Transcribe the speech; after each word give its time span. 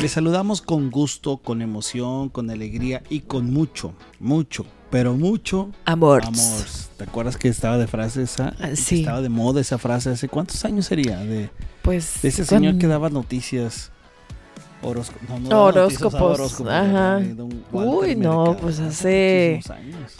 Les 0.00 0.12
saludamos 0.12 0.60
con 0.60 0.90
gusto, 0.90 1.38
con 1.38 1.62
emoción, 1.62 2.28
con 2.28 2.50
alegría 2.50 3.02
y 3.08 3.20
con 3.20 3.50
mucho, 3.52 3.94
mucho, 4.20 4.66
pero 4.90 5.14
mucho 5.14 5.70
Amor. 5.86 6.24
amor. 6.24 6.64
¿Te 6.98 7.04
acuerdas 7.04 7.36
que 7.38 7.48
estaba 7.48 7.78
de 7.78 7.86
frase 7.86 8.22
esa? 8.22 8.54
Ah, 8.60 8.70
sí. 8.74 9.00
Estaba 9.00 9.22
de 9.22 9.30
moda 9.30 9.60
esa 9.62 9.78
frase. 9.78 10.10
¿Hace 10.10 10.28
cuántos 10.28 10.62
años 10.64 10.86
sería? 10.86 11.18
De, 11.18 11.48
Pues. 11.82 12.20
de 12.22 12.28
ese 12.28 12.44
señor 12.44 12.72
con- 12.74 12.80
que 12.80 12.86
daba 12.86 13.08
noticias. 13.08 13.90
Horosco- 14.82 15.14
no, 15.26 15.38
no 15.40 15.62
Horóscopos, 15.64 16.20
horóscopos, 16.20 16.70
ajá. 16.72 17.18
Uy, 17.72 18.14
no, 18.16 18.44
Mercado. 18.44 18.56
pues 18.60 18.80
hace- 18.80 19.54
muchísimos 19.56 19.78
años. 19.78 20.12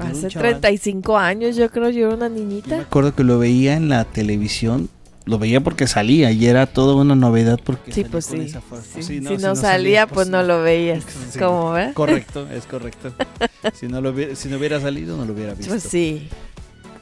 Hace 0.00 0.28
chaval. 0.28 0.60
35 0.60 1.18
años, 1.18 1.56
yo 1.56 1.68
creo, 1.70 1.90
yo 1.90 2.06
era 2.06 2.14
una 2.16 2.28
Yo 2.28 2.34
me 2.34 2.40
niñita. 2.40 2.80
acuerdo 2.80 3.14
que 3.14 3.24
lo 3.24 3.38
veía 3.38 3.74
en 3.76 3.88
la 3.90 4.04
televisión. 4.04 4.88
Lo 5.28 5.38
veía 5.38 5.60
porque 5.60 5.86
salía 5.86 6.32
y 6.32 6.46
era 6.46 6.64
toda 6.64 6.94
una 6.94 7.14
novedad 7.14 7.60
porque 7.62 7.92
Sí, 7.92 8.04
pues 8.04 8.24
sí. 8.24 8.48
Sí, 8.48 9.02
Sí, 9.02 9.02
si 9.02 9.36
no, 9.36 9.54
salía, 9.54 10.06
pues 10.06 10.28
no 10.28 10.42
lo 10.42 10.62
veías. 10.62 11.04
Sí. 11.30 11.38
¿Cómo 11.38 11.72
ves? 11.72 11.92
Correcto, 11.92 12.48
es 12.50 12.64
correcto. 12.64 13.12
Si 13.74 13.88
no, 13.88 14.00
lo 14.00 14.10
hubiera, 14.10 14.34
si 14.36 14.48
no 14.48 14.56
hubiera 14.56 14.80
salido, 14.80 15.16
no 15.18 15.26
lo 15.26 15.34
hubiera 15.34 15.52
visto. 15.52 15.70
Pues 15.70 15.82
sí. 15.82 16.28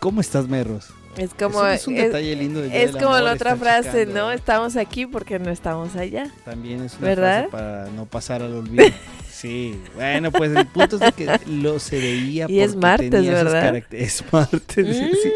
¿Cómo 0.00 0.20
estás, 0.20 0.48
Merros? 0.48 0.88
Es 1.16 1.32
como. 1.34 1.64
Eso 1.66 1.74
es 1.74 1.86
un 1.86 1.96
es- 1.98 2.02
detalle 2.06 2.34
lindo. 2.34 2.64
es 2.64 2.72
del 2.72 2.90
como 2.92 3.14
Amor, 3.14 3.22
la 3.22 3.32
otra 3.34 3.54
frase, 3.56 3.90
checando. 3.90 4.14
¿no? 4.26 4.32
Estamos 4.32 4.76
aquí 4.76 5.06
porque 5.06 5.38
no 5.38 5.50
estamos 5.50 5.94
allá. 5.96 6.30
También 6.44 6.82
es 6.82 6.94
una 6.98 7.06
¿Verdad? 7.08 7.48
frase 7.48 7.52
para 7.52 7.90
no 7.90 8.06
pasar 8.06 8.42
al 8.42 8.54
olvido. 8.54 8.84
Sí, 9.36 9.78
bueno, 9.94 10.32
pues 10.32 10.56
el 10.56 10.66
punto 10.66 10.96
es 10.96 11.00
de 11.00 11.12
que 11.12 11.38
lo 11.46 11.78
se 11.78 11.98
veía 11.98 12.46
Y 12.48 12.60
es 12.60 12.74
martes, 12.74 13.10
tenía 13.10 13.32
¿verdad? 13.32 13.76
Es 13.90 14.24
martes, 14.32 14.96
sí. 14.96 15.30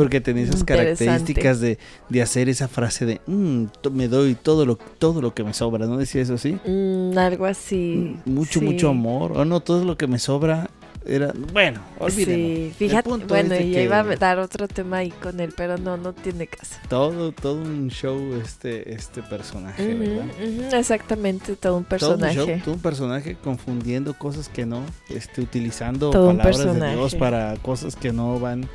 Mm. 0.00 0.02
Porque 0.02 0.20
tenía 0.20 0.44
esas 0.44 0.64
características 0.64 1.60
de, 1.60 1.78
de 2.08 2.22
hacer 2.22 2.48
esa 2.48 2.68
frase 2.68 3.04
de 3.06 3.20
"Mm, 3.26 3.64
me 3.92 4.08
doy 4.08 4.34
todo 4.34 4.64
lo, 4.64 4.76
todo 4.76 5.20
lo 5.20 5.34
que 5.34 5.44
me 5.44 5.52
sobra, 5.52 5.86
¿no 5.86 5.96
decía 5.98 6.22
eso 6.22 6.34
así? 6.34 6.58
Mm, 6.66 7.16
algo 7.18 7.44
así. 7.46 8.16
Mucho, 8.24 8.60
sí. 8.60 8.64
mucho 8.64 8.88
amor. 8.88 9.32
O 9.32 9.44
no, 9.44 9.60
todo 9.60 9.84
lo 9.84 9.96
que 9.98 10.06
me 10.06 10.18
sobra 10.18 10.70
era. 11.06 11.32
Bueno, 11.52 11.80
olvídenlo. 11.98 12.46
Sí, 12.68 12.72
fíjate, 12.76 13.08
bueno, 13.26 13.54
y 13.56 13.72
que 13.72 13.84
iba 13.84 14.00
a 14.00 14.04
dar 14.16 14.38
otro 14.38 14.68
tema 14.68 14.98
ahí 14.98 15.10
con 15.10 15.40
él, 15.40 15.52
pero 15.56 15.78
no, 15.78 15.96
no 15.96 16.12
tiene 16.12 16.46
caso. 16.46 16.76
Todo, 16.88 17.32
todo 17.32 17.54
un 17.54 17.88
show 17.88 18.18
este, 18.42 18.92
este 18.94 19.22
personaje, 19.22 19.94
Ujú, 19.94 19.98
¿verdad? 19.98 20.24
ujú, 20.42 20.76
exactamente, 20.76 21.56
todo 21.56 21.76
un 21.78 21.84
Todo 21.84 22.14
un, 22.14 22.20
personaje. 22.20 22.34
show, 22.34 22.60
todo 22.64 22.74
un 22.74 22.80
personaje 22.82 23.34
confundiendo 23.42 24.12
cosas 24.14 24.48
que 24.50 24.66
no, 24.66 24.82
este, 25.08 25.40
utilizando 25.40 26.10
Todo 26.10 26.26
palabras 26.28 26.58
de 26.58 26.64
personaje. 26.64 26.96
Dios 26.96 27.14
para 27.14 27.56
cosas 27.62 27.96
que 27.96 28.12
no 28.12 28.38
van, 28.38 28.68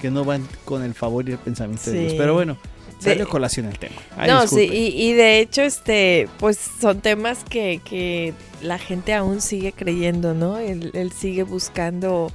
que 0.00 0.10
no 0.10 0.24
van 0.24 0.46
con 0.64 0.82
el 0.82 0.94
favor 0.94 1.28
y 1.28 1.32
el 1.32 1.38
pensamiento 1.38 1.90
de 1.90 2.00
Dios. 2.00 2.14
Pero 2.16 2.34
bueno, 2.34 2.56
salió 2.98 3.28
colación 3.28 3.66
el 3.66 3.78
tema. 3.78 3.96
Ay, 4.16 4.30
no, 4.30 4.46
sí, 4.46 4.68
y, 4.70 5.10
y 5.10 5.12
de 5.12 5.40
hecho, 5.40 5.62
este, 5.62 6.28
pues 6.38 6.58
son 6.80 7.00
temas 7.00 7.44
que, 7.44 7.80
que 7.84 8.34
la 8.62 8.78
gente 8.78 9.14
aún 9.14 9.40
sigue 9.40 9.72
creyendo, 9.72 10.34
¿no? 10.34 10.58
Él, 10.58 10.90
él 10.94 11.12
sigue 11.12 11.42
buscando 11.42 12.32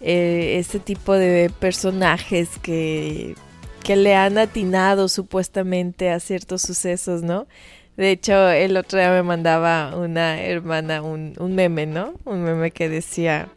eh, 0.00 0.56
este 0.58 0.78
tipo 0.78 1.14
de 1.14 1.50
personajes 1.58 2.50
que, 2.62 3.34
que 3.82 3.96
le 3.96 4.14
han 4.14 4.38
atinado 4.38 5.08
supuestamente 5.08 6.10
a 6.10 6.20
ciertos 6.20 6.62
sucesos, 6.62 7.22
¿no? 7.22 7.46
De 7.96 8.10
hecho, 8.10 8.50
el 8.50 8.76
otro 8.76 8.98
día 8.98 9.10
me 9.10 9.22
mandaba 9.22 9.96
una 9.96 10.42
hermana 10.42 11.00
un, 11.00 11.32
un 11.38 11.54
meme, 11.54 11.86
¿no? 11.86 12.12
Un 12.26 12.42
meme 12.42 12.70
que 12.70 12.90
decía, 12.90 13.48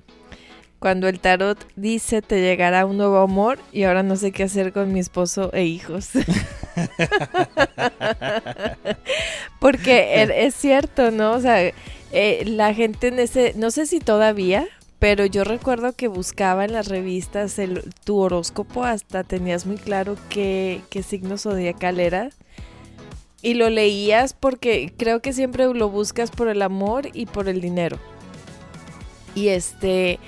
cuando 0.79 1.07
el 1.07 1.19
tarot 1.19 1.57
dice 1.75 2.21
te 2.21 2.41
llegará 2.41 2.85
un 2.85 2.97
nuevo 2.97 3.17
amor 3.19 3.59
y 3.71 3.83
ahora 3.83 4.03
no 4.03 4.15
sé 4.15 4.31
qué 4.31 4.43
hacer 4.43 4.73
con 4.73 4.91
mi 4.93 4.99
esposo 4.99 5.51
e 5.53 5.65
hijos. 5.65 6.09
Porque 9.59 10.21
er- 10.23 10.31
es 10.31 10.55
cierto, 10.55 11.11
¿no? 11.11 11.33
O 11.33 11.39
sea, 11.41 11.61
eh, 12.11 12.43
la 12.45 12.73
gente 12.73 13.07
en 13.07 13.19
ese, 13.19 13.53
no 13.55 13.71
sé 13.71 13.85
si 13.85 13.99
todavía, 13.99 14.67
pero 14.99 15.25
yo 15.25 15.43
recuerdo 15.43 15.93
que 15.93 16.07
buscaba 16.07 16.65
en 16.65 16.73
las 16.73 16.87
revistas 16.87 17.59
el, 17.59 17.83
tu 18.03 18.17
horóscopo, 18.17 18.83
hasta 18.83 19.23
tenías 19.23 19.65
muy 19.65 19.77
claro 19.77 20.15
qué, 20.29 20.81
qué 20.89 21.03
signo 21.03 21.37
zodiacal 21.37 21.99
era. 21.99 22.29
Y 23.41 23.53
lo 23.53 23.69
leías 23.69 24.33
porque 24.33 24.91
creo 24.97 25.21
que 25.21 25.31
siempre 25.31 25.65
lo 25.73 25.89
buscas 25.89 26.29
por 26.29 26.49
el 26.49 26.61
amor 26.61 27.07
y 27.13 27.25
por 27.25 27.47
el 27.47 27.61
dinero. 27.61 27.97
Y 29.35 29.49
este, 29.49 30.19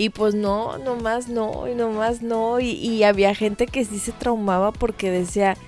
y 0.00 0.08
pues 0.08 0.34
no, 0.34 0.78
nomás 0.78 1.28
no, 1.28 1.68
y 1.68 1.74
nomás 1.74 2.22
no. 2.22 2.58
Y, 2.58 3.02
había 3.02 3.34
gente 3.34 3.66
que 3.66 3.84
sí 3.84 3.98
se 3.98 4.12
traumaba 4.12 4.72
porque 4.72 5.10
decía, 5.10 5.58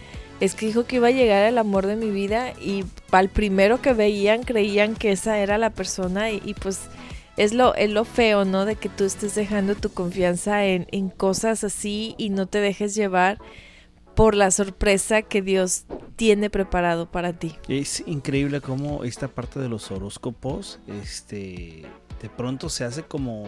es 0.41 0.55
que 0.55 0.65
dijo 0.65 0.87
que 0.87 0.97
iba 0.97 1.09
a 1.09 1.11
llegar 1.11 1.45
el 1.45 1.59
amor 1.59 1.87
de 1.87 1.97
mi 1.97 2.11
vida 2.11 2.55
y 2.59 2.87
al 3.11 3.29
primero 3.29 3.83
que 3.83 3.93
veían 3.93 4.43
creían 4.43 4.95
que 4.95 5.13
esa 5.13 5.39
era 5.39 5.59
la 5.59 5.69
persona 5.69 6.31
y, 6.31 6.41
y 6.47 6.55
pues 6.55 6.81
es 7.37 7.53
lo, 7.53 7.75
es 7.75 7.91
lo 7.91 8.07
feo, 8.07 8.47
¿no? 8.47 8.65
De 8.65 8.77
que 8.77 8.89
tú 8.89 9.05
estés 9.05 9.35
dejando 9.35 9.75
tu 9.75 9.91
confianza 9.91 10.65
en, 10.65 10.87
en 10.93 11.11
cosas 11.11 11.63
así 11.63 12.15
y 12.17 12.31
no 12.31 12.47
te 12.47 12.57
dejes 12.57 12.95
llevar 12.95 13.37
por 14.15 14.35
la 14.35 14.51
sorpresa 14.51 15.21
que 15.21 15.43
Dios 15.43 15.85
tiene 16.17 16.49
preparado 16.49 17.11
para 17.11 17.35
ti. 17.35 17.55
Es 17.69 18.03
increíble 18.07 18.63
cómo 18.63 19.05
esta 19.05 19.29
parte 19.29 19.61
de 19.61 19.69
los 19.69 19.91
horóscopos, 19.91 20.81
este, 20.87 21.83
de 22.23 22.31
pronto 22.35 22.71
se 22.71 22.85
hace 22.85 23.03
como, 23.03 23.45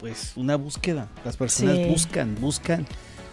pues, 0.00 0.32
una 0.36 0.56
búsqueda. 0.56 1.08
Las 1.24 1.36
personas 1.36 1.76
Sí. 1.76 1.84
buscan, 1.84 2.34
buscan, 2.40 2.86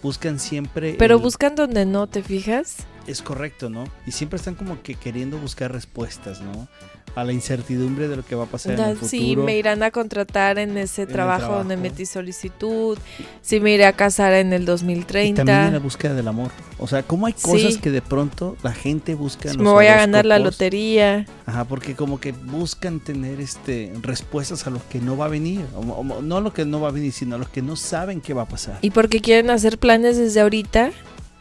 buscan 0.03 0.39
siempre. 0.39 0.95
Pero 0.99 1.15
el- 1.15 1.21
buscan 1.21 1.55
donde 1.55 1.85
no, 1.85 2.07
¿te 2.07 2.21
fijas? 2.21 2.85
Es 3.07 3.21
correcto, 3.21 3.69
¿no? 3.69 3.85
Y 4.05 4.11
siempre 4.11 4.35
están 4.37 4.55
como 4.55 4.81
que 4.83 4.95
queriendo 4.95 5.37
buscar 5.39 5.71
respuestas, 5.71 6.41
¿no? 6.41 6.67
A 7.15 7.23
la 7.23 7.33
incertidumbre 7.33 8.07
de 8.07 8.15
lo 8.15 8.23
que 8.23 8.35
va 8.35 8.43
a 8.43 8.47
pasar 8.47 8.73
en 8.73 8.79
el 8.79 8.93
futuro. 8.95 9.09
Sí, 9.09 9.35
me 9.35 9.57
irán 9.57 9.81
a 9.81 9.89
contratar 9.89 10.59
en 10.59 10.77
ese 10.77 11.07
trabajo, 11.07 11.53
donde 11.55 11.75
metí 11.75 12.05
solicitud, 12.05 12.95
si 13.41 13.59
me 13.59 13.71
iré 13.73 13.85
a 13.87 13.93
casar 13.93 14.33
en 14.33 14.53
el 14.53 14.61
Y 14.61 14.65
2030, 14.65 15.43
también 15.43 15.67
en 15.67 15.73
la 15.73 15.79
búsqueda 15.79 16.13
del 16.13 16.27
amor. 16.27 16.51
O 16.77 16.87
sea, 16.87 17.01
cómo 17.01 17.25
hay 17.25 17.33
cosas 17.33 17.73
Sí. 17.73 17.79
que 17.79 17.89
de 17.89 18.03
pronto 18.03 18.55
la 18.61 18.71
gente 18.71 19.15
busca 19.15 19.49
si 19.49 19.57
me 19.57 19.63
voy 19.69 19.87
a 19.87 19.95
ganar 19.95 20.27
la 20.27 20.37
lotería. 20.37 21.25
Ajá, 21.47 21.63
porque 21.65 21.95
como 21.95 22.19
que 22.19 22.33
buscan 22.33 22.99
tener 22.99 23.41
este 23.41 23.91
respuestas 24.03 24.67
a 24.67 24.69
lo 24.69 24.79
que 24.87 24.99
no 24.99 25.17
va 25.17 25.25
a 25.25 25.29
venir. 25.29 25.61
O- 25.75 25.79
o- 25.79 26.21
no 26.21 26.39
lo 26.39 26.53
que 26.53 26.65
no 26.65 26.79
va 26.81 26.89
a 26.89 26.91
venir, 26.91 27.11
sino 27.13 27.35
a 27.35 27.39
lo 27.39 27.49
que 27.51 27.63
no 27.63 27.75
saben 27.75 28.21
qué 28.21 28.35
va 28.35 28.43
a 28.43 28.47
pasar. 28.47 28.77
Y 28.83 28.91
porque 28.91 29.21
quieren 29.21 29.49
hacer 29.49 29.79
planes 29.79 30.17
desde 30.17 30.41
ahorita 30.41 30.91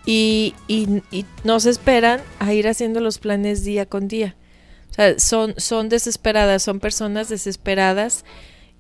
y, 0.06 0.55
y, 0.69 1.03
y 1.10 1.26
no 1.44 1.60
se 1.60 1.69
esperan 1.69 2.21
a 2.38 2.55
ir 2.55 2.66
haciendo 2.66 3.00
los 3.00 3.19
planes 3.19 3.62
día 3.62 3.84
con 3.84 4.09
día. 4.09 4.37
Son, 5.18 5.54
son 5.58 5.88
desesperadas, 5.88 6.62
son 6.62 6.80
personas 6.80 7.28
desesperadas 7.28 8.24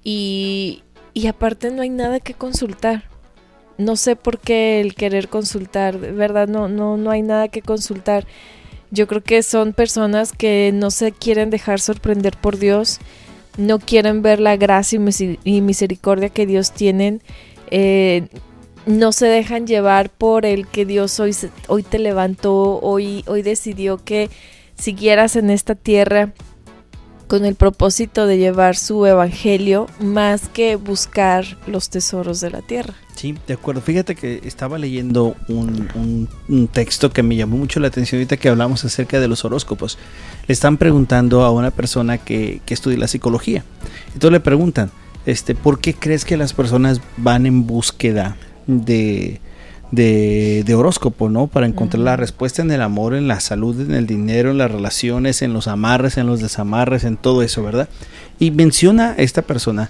y, 0.02 0.82
y 1.12 1.26
aparte 1.26 1.70
no 1.70 1.82
hay 1.82 1.90
nada 1.90 2.20
que 2.20 2.34
consultar. 2.34 3.04
No 3.78 3.96
sé 3.96 4.16
por 4.16 4.38
qué 4.38 4.80
el 4.80 4.94
querer 4.94 5.28
consultar, 5.28 5.98
verdad 5.98 6.48
no, 6.48 6.68
no, 6.68 6.96
no 6.96 7.10
hay 7.10 7.22
nada 7.22 7.48
que 7.48 7.60
consultar. 7.60 8.26
Yo 8.90 9.06
creo 9.06 9.22
que 9.22 9.42
son 9.42 9.72
personas 9.72 10.32
que 10.32 10.70
no 10.72 10.90
se 10.90 11.12
quieren 11.12 11.50
dejar 11.50 11.80
sorprender 11.80 12.36
por 12.36 12.58
Dios, 12.58 12.98
no 13.58 13.78
quieren 13.78 14.22
ver 14.22 14.40
la 14.40 14.56
gracia 14.56 14.98
y 15.44 15.60
misericordia 15.60 16.28
que 16.30 16.46
Dios 16.46 16.72
tienen, 16.72 17.20
eh, 17.70 18.28
no 18.86 19.12
se 19.12 19.26
dejan 19.26 19.66
llevar 19.66 20.10
por 20.10 20.46
el 20.46 20.68
que 20.68 20.86
Dios 20.86 21.18
hoy, 21.18 21.34
hoy 21.66 21.82
te 21.82 21.98
levantó, 21.98 22.78
hoy, 22.80 23.24
hoy 23.26 23.42
decidió 23.42 24.02
que 24.02 24.30
siguieras 24.78 25.36
en 25.36 25.50
esta 25.50 25.74
tierra 25.74 26.32
con 27.26 27.44
el 27.44 27.56
propósito 27.56 28.26
de 28.28 28.38
llevar 28.38 28.76
su 28.76 29.04
evangelio 29.04 29.88
más 30.00 30.48
que 30.48 30.76
buscar 30.76 31.44
los 31.66 31.90
tesoros 31.90 32.40
de 32.40 32.50
la 32.50 32.62
tierra. 32.62 32.94
Sí, 33.16 33.34
de 33.48 33.54
acuerdo. 33.54 33.80
Fíjate 33.80 34.14
que 34.14 34.42
estaba 34.44 34.78
leyendo 34.78 35.34
un, 35.48 36.28
un- 36.48 36.68
texto 36.68 37.10
que 37.10 37.24
me 37.24 37.34
llamó 37.34 37.56
mucho 37.56 37.80
la 37.80 37.88
atención 37.88 38.20
ahorita 38.20 38.36
que 38.36 38.48
hablamos 38.48 38.84
acerca 38.84 39.18
de 39.18 39.26
los 39.26 39.44
horóscopos. 39.44 39.98
Le 40.46 40.52
están 40.52 40.76
preguntando 40.76 41.42
a 41.42 41.50
una 41.50 41.72
persona 41.72 42.18
que, 42.18 42.60
que 42.64 42.74
estudia 42.74 42.98
la 42.98 43.08
psicología. 43.08 43.64
Entonces 44.14 44.30
le 44.32 44.40
preguntan, 44.40 44.92
este, 45.24 45.56
¿por 45.56 45.80
qué 45.80 45.94
crees 45.94 46.24
que 46.24 46.36
las 46.36 46.52
personas 46.52 47.00
van 47.16 47.46
en 47.46 47.66
búsqueda 47.66 48.36
de, 48.68 49.40
de, 49.96 50.62
de 50.64 50.74
horóscopo, 50.74 51.28
¿no? 51.28 51.48
Para 51.48 51.66
encontrar 51.66 52.02
la 52.02 52.16
respuesta 52.16 52.62
en 52.62 52.70
el 52.70 52.82
amor, 52.82 53.14
en 53.14 53.26
la 53.26 53.40
salud, 53.40 53.80
en 53.80 53.92
el 53.92 54.06
dinero, 54.06 54.52
en 54.52 54.58
las 54.58 54.70
relaciones, 54.70 55.42
en 55.42 55.52
los 55.52 55.66
amarres, 55.66 56.18
en 56.18 56.26
los 56.26 56.40
desamarres, 56.40 57.02
en 57.02 57.16
todo 57.16 57.42
eso, 57.42 57.64
¿verdad? 57.64 57.88
Y 58.38 58.52
menciona 58.52 59.14
esta 59.16 59.42
persona, 59.42 59.88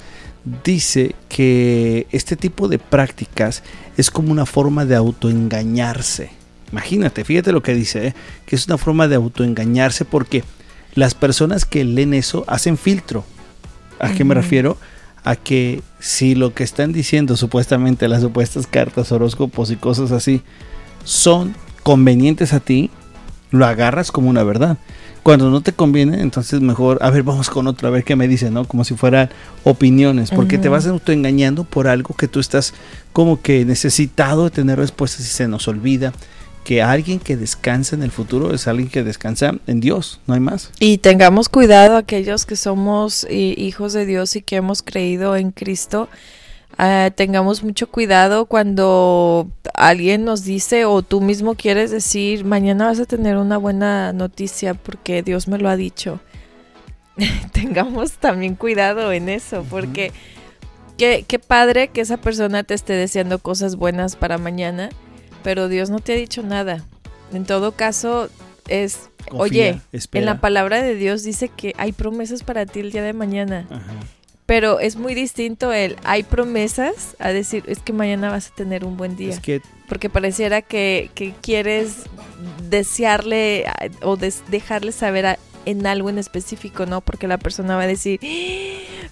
dice 0.64 1.14
que 1.28 2.06
este 2.12 2.36
tipo 2.36 2.68
de 2.68 2.78
prácticas 2.78 3.62
es 3.96 4.10
como 4.10 4.32
una 4.32 4.46
forma 4.46 4.84
de 4.86 4.94
autoengañarse. 4.94 6.30
Imagínate, 6.72 7.24
fíjate 7.24 7.52
lo 7.52 7.62
que 7.62 7.74
dice, 7.74 8.08
¿eh? 8.08 8.14
que 8.46 8.56
es 8.56 8.66
una 8.66 8.78
forma 8.78 9.08
de 9.08 9.16
autoengañarse 9.16 10.04
porque 10.04 10.44
las 10.94 11.14
personas 11.14 11.64
que 11.64 11.84
leen 11.84 12.14
eso 12.14 12.44
hacen 12.46 12.78
filtro. 12.78 13.24
¿A 13.98 14.12
qué 14.12 14.24
me 14.24 14.34
refiero? 14.34 14.76
A 15.26 15.36
que 15.36 15.82
si 16.00 16.34
lo 16.34 16.54
que 16.54 16.64
están 16.64 16.94
diciendo 16.94 17.36
supuestamente 17.36 18.08
las 18.08 18.22
supuestas 18.22 18.66
cartas, 18.66 19.12
horóscopos 19.12 19.70
y 19.70 19.76
cosas 19.76 20.12
así 20.12 20.40
son 21.04 21.54
convenientes 21.82 22.54
a 22.54 22.60
ti, 22.60 22.90
lo 23.50 23.66
agarras 23.66 24.10
como 24.10 24.30
una 24.30 24.42
verdad. 24.42 24.78
Cuando 25.22 25.50
no 25.50 25.60
te 25.60 25.72
conviene, 25.72 26.20
entonces 26.22 26.60
mejor, 26.60 26.98
a 27.02 27.10
ver, 27.10 27.24
vamos 27.24 27.50
con 27.50 27.66
otro, 27.66 27.88
a 27.88 27.90
ver 27.90 28.04
qué 28.04 28.14
me 28.14 28.28
dice, 28.28 28.50
¿no? 28.52 28.64
Como 28.64 28.84
si 28.84 28.94
fueran 28.94 29.28
opiniones, 29.64 30.30
porque 30.30 30.56
te 30.56 30.68
vas 30.68 30.86
autoengañando 30.86 31.64
por 31.64 31.88
algo 31.88 32.14
que 32.14 32.28
tú 32.28 32.38
estás 32.38 32.74
como 33.12 33.42
que 33.42 33.64
necesitado 33.64 34.44
de 34.44 34.50
tener 34.50 34.78
respuestas 34.78 35.22
y 35.22 35.30
se 35.30 35.48
nos 35.48 35.66
olvida 35.66 36.12
que 36.66 36.82
alguien 36.82 37.20
que 37.20 37.36
descansa 37.36 37.94
en 37.94 38.02
el 38.02 38.10
futuro 38.10 38.52
es 38.52 38.66
alguien 38.66 38.88
que 38.88 39.04
descansa 39.04 39.54
en 39.68 39.78
Dios, 39.78 40.20
no 40.26 40.34
hay 40.34 40.40
más. 40.40 40.72
Y 40.80 40.98
tengamos 40.98 41.48
cuidado 41.48 41.96
aquellos 41.96 42.44
que 42.44 42.56
somos 42.56 43.24
hijos 43.30 43.92
de 43.92 44.04
Dios 44.04 44.34
y 44.34 44.42
que 44.42 44.56
hemos 44.56 44.82
creído 44.82 45.36
en 45.36 45.52
Cristo. 45.52 46.08
Uh, 46.76 47.12
tengamos 47.14 47.62
mucho 47.62 47.88
cuidado 47.88 48.46
cuando 48.46 49.48
alguien 49.74 50.24
nos 50.24 50.42
dice 50.42 50.86
o 50.86 51.02
tú 51.02 51.20
mismo 51.20 51.54
quieres 51.54 51.92
decir 51.92 52.44
mañana 52.44 52.86
vas 52.86 52.98
a 52.98 53.06
tener 53.06 53.36
una 53.36 53.58
buena 53.58 54.12
noticia 54.12 54.74
porque 54.74 55.22
Dios 55.22 55.46
me 55.46 55.58
lo 55.58 55.68
ha 55.68 55.76
dicho. 55.76 56.18
tengamos 57.52 58.14
también 58.14 58.56
cuidado 58.56 59.12
en 59.12 59.28
eso 59.28 59.64
porque 59.70 60.10
qué, 60.98 61.24
qué 61.28 61.38
padre 61.38 61.86
que 61.88 62.00
esa 62.00 62.16
persona 62.16 62.64
te 62.64 62.74
esté 62.74 62.94
deseando 62.94 63.38
cosas 63.38 63.76
buenas 63.76 64.16
para 64.16 64.36
mañana 64.36 64.90
pero 65.46 65.68
Dios 65.68 65.90
no 65.90 66.00
te 66.00 66.12
ha 66.12 66.16
dicho 66.16 66.42
nada. 66.42 66.84
En 67.32 67.44
todo 67.44 67.70
caso, 67.70 68.28
es, 68.66 69.10
oye, 69.30 69.80
en 69.92 70.24
la 70.24 70.40
palabra 70.40 70.82
de 70.82 70.96
Dios 70.96 71.22
dice 71.22 71.48
que 71.48 71.72
hay 71.78 71.92
promesas 71.92 72.42
para 72.42 72.66
ti 72.66 72.80
el 72.80 72.90
día 72.90 73.04
de 73.04 73.12
mañana. 73.12 73.64
Pero 74.46 74.80
es 74.80 74.96
muy 74.96 75.14
distinto 75.14 75.72
el 75.72 75.98
hay 76.02 76.24
promesas 76.24 77.14
a 77.20 77.28
decir, 77.28 77.62
es 77.68 77.78
que 77.78 77.92
mañana 77.92 78.28
vas 78.28 78.50
a 78.50 78.54
tener 78.56 78.84
un 78.84 78.96
buen 78.96 79.14
día. 79.14 79.40
Porque 79.88 80.10
pareciera 80.10 80.62
que, 80.62 81.10
que 81.14 81.32
quieres 81.40 82.06
desearle 82.68 83.66
o 84.02 84.16
dejarle 84.16 84.90
saber 84.90 85.38
en 85.66 85.86
algo 85.86 86.08
en 86.08 86.18
específico, 86.18 86.86
¿no? 86.86 87.00
Porque 87.02 87.28
la 87.28 87.38
persona 87.38 87.76
va 87.76 87.82
a 87.82 87.86
decir, 87.86 88.20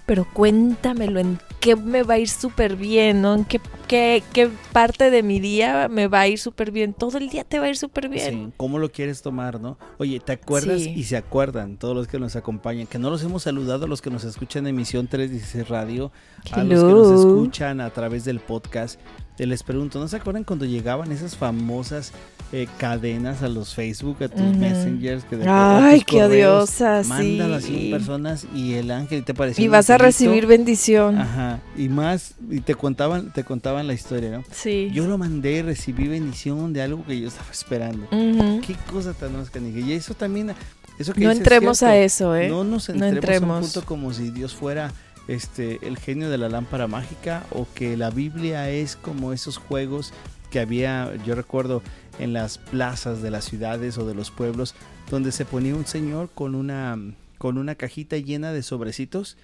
pero 0.07 0.27
cuéntamelo, 0.33 1.19
¿en 1.19 1.39
qué 1.61 1.77
me 1.77 2.03
va 2.03 2.15
a 2.15 2.19
ir 2.19 2.29
súper 2.29 2.77
bien? 2.77 3.23
¿no? 3.23 3.35
¿En 3.35 3.45
qué, 3.45 3.61
qué, 3.89 4.51
parte 4.73 5.11
de 5.11 5.23
mi 5.23 5.41
día 5.41 5.89
me 5.89 6.09
va 6.09 6.21
a 6.21 6.29
ir 6.29 6.39
súper 6.39 6.71
bien? 6.71 6.93
Todo 6.93 7.19
el 7.19 7.31
día 7.31 7.45
te 7.45 7.59
va 7.59 7.67
a 7.67 7.69
ir 7.71 7.77
súper 7.77 8.09
bien. 8.09 8.31
Sí, 8.31 8.53
¿cómo 8.57 8.79
lo 8.79 8.91
quieres 8.91 9.23
tomar, 9.23 9.61
no? 9.61 9.79
Oye, 9.99 10.21
¿te 10.21 10.33
acuerdas 10.33 10.83
y 10.83 11.05
se 11.05 11.17
acuerdan 11.17 11.77
todos 11.77 11.97
los 11.97 12.07
que 12.07 12.19
nos 12.19 12.37
acompañan? 12.37 12.87
Que 12.87 12.99
no 12.99 13.11
los 13.11 13.23
hemos 13.23 13.45
saludado 13.45 13.87
a 13.87 13.89
los 13.89 14.03
que 14.03 14.11
nos 14.11 14.25
escuchan 14.25 14.67
en 14.67 14.75
emisión 14.75 15.07
316 15.07 15.69
Radio, 15.69 16.13
a 16.53 16.65
los 16.65 16.85
que 16.85 16.93
nos 16.93 17.21
escuchan 17.21 17.81
a 17.81 17.91
través 17.91 18.25
del 18.25 18.41
podcast. 18.41 19.01
Les 19.39 19.63
pregunto, 19.63 19.99
¿no 19.99 20.09
se 20.09 20.17
acuerdan 20.17 20.45
cuando 20.45 20.65
llegaban 20.65 21.11
esas 21.11 21.37
famosas 21.37 22.13
eh, 22.53 22.69
cadenas 22.79 23.43
a 23.43 23.49
los 23.49 23.75
Facebook, 23.75 24.23
a 24.23 24.29
tus 24.29 24.57
messengers. 24.57 25.25
Que 25.25 25.37
Ay, 25.45 26.03
qué 26.03 26.23
odiosas. 26.23 27.09
Mandan 27.09 27.53
así 27.53 27.91
personas 27.91 28.47
y 28.55 28.75
el 28.75 28.93
ángel 28.93 29.25
te 29.25 29.35
parece. 29.35 29.61
Y 29.61 29.67
vas 29.67 29.91
a 29.91 29.99
recibir 29.99 30.47
bendición. 30.47 31.19
Ajá. 31.19 31.59
Y 31.77 31.89
más, 31.89 32.35
y 32.49 32.61
te 32.61 32.77
contaban, 32.77 33.33
te 33.33 33.43
contaban 33.43 33.89
la 33.89 33.95
historia, 33.95 34.31
¿no? 34.31 34.45
Sí. 34.53 34.89
Yo 34.93 35.09
lo 35.09 35.19
mandé, 35.19 35.65
recibí 35.65 36.07
bendición 36.07 36.73
de 36.73 36.83
algo 36.83 37.05
que 37.05 37.19
yo 37.19 37.27
estaba 37.27 37.51
esperando. 37.51 38.09
Qué 38.11 38.77
cosa 38.89 39.15
tan 39.15 39.33
más 39.33 39.51
Y 39.75 39.93
eso 39.93 40.15
también, 40.15 40.55
eso 40.99 41.13
que 41.13 41.25
No 41.25 41.33
entremos 41.33 41.83
a 41.83 41.97
eso, 41.97 42.37
¿eh? 42.37 42.49
No 42.49 42.63
nos 42.63 42.89
entremos, 42.89 43.51
a 43.51 43.55
un 43.57 43.63
punto 43.63 43.85
como 43.85 44.13
si 44.13 44.31
Dios 44.31 44.55
fuera 44.55 44.93
este 45.29 45.87
el 45.87 45.99
genio 45.99 46.31
de 46.31 46.39
la 46.39 46.49
lámpara 46.49 46.87
mágica 46.87 47.45
o 47.51 47.67
que 47.75 47.97
la 47.97 48.11
Biblia 48.11 48.71
es 48.71 48.97
como 48.97 49.33
esos 49.33 49.57
juegos 49.57 50.13
que 50.51 50.61
había, 50.61 51.13
yo 51.27 51.35
recuerdo, 51.35 51.83
en 52.21 52.33
las 52.33 52.59
plazas 52.59 53.23
de 53.23 53.31
las 53.31 53.45
ciudades 53.45 53.99
o 53.99 54.07
de 54.07 54.15
los 54.15 54.31
pueblos, 54.31 54.75
donde 55.11 55.33
se 55.33 55.45
ponía 55.45 55.75
un 55.75 55.85
señor 55.85 56.31
con 56.33 56.55
una, 56.55 56.97
con 57.39 57.59
una 57.59 57.75
cajita 57.75 58.17
llena 58.19 58.53
de 58.53 58.63
sobrecitos 58.63 59.37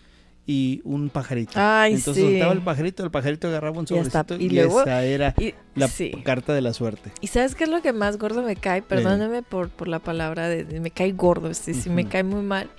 y 0.47 0.81
un 0.85 1.11
pajarito. 1.11 1.53
Entonces 1.87 2.23
soltaba 2.23 2.53
el 2.53 2.63
pajarito, 2.63 3.05
el 3.05 3.11
pajarito 3.11 3.49
agarraba 3.49 3.79
un 3.79 3.87
sobrecito 3.87 4.37
y, 4.37 4.57
esa 4.59 5.05
era 5.05 5.35
la 5.75 5.89
carta 6.23 6.55
de 6.55 6.61
la 6.61 6.73
suerte. 6.73 7.11
¿Y 7.21 7.27
sabes 7.27 7.55
qué 7.55 7.65
es 7.65 7.71
lo 7.71 7.83
que 7.83 7.93
más 7.93 8.17
gordo 8.17 8.43
me 8.43 8.57
cae? 8.57 8.83
Perdóname 8.83 9.43
por, 9.43 9.69
por 9.69 9.89
la 9.89 9.99
palabra 9.99 10.49
de, 10.49 10.81
me 10.81 10.91
cae 10.91 11.13
gordo, 11.13 11.51
este, 11.51 11.75
si 11.75 11.91
me 11.91 12.07
cae 12.07 12.23
muy 12.23 12.43
mal, 12.43 12.71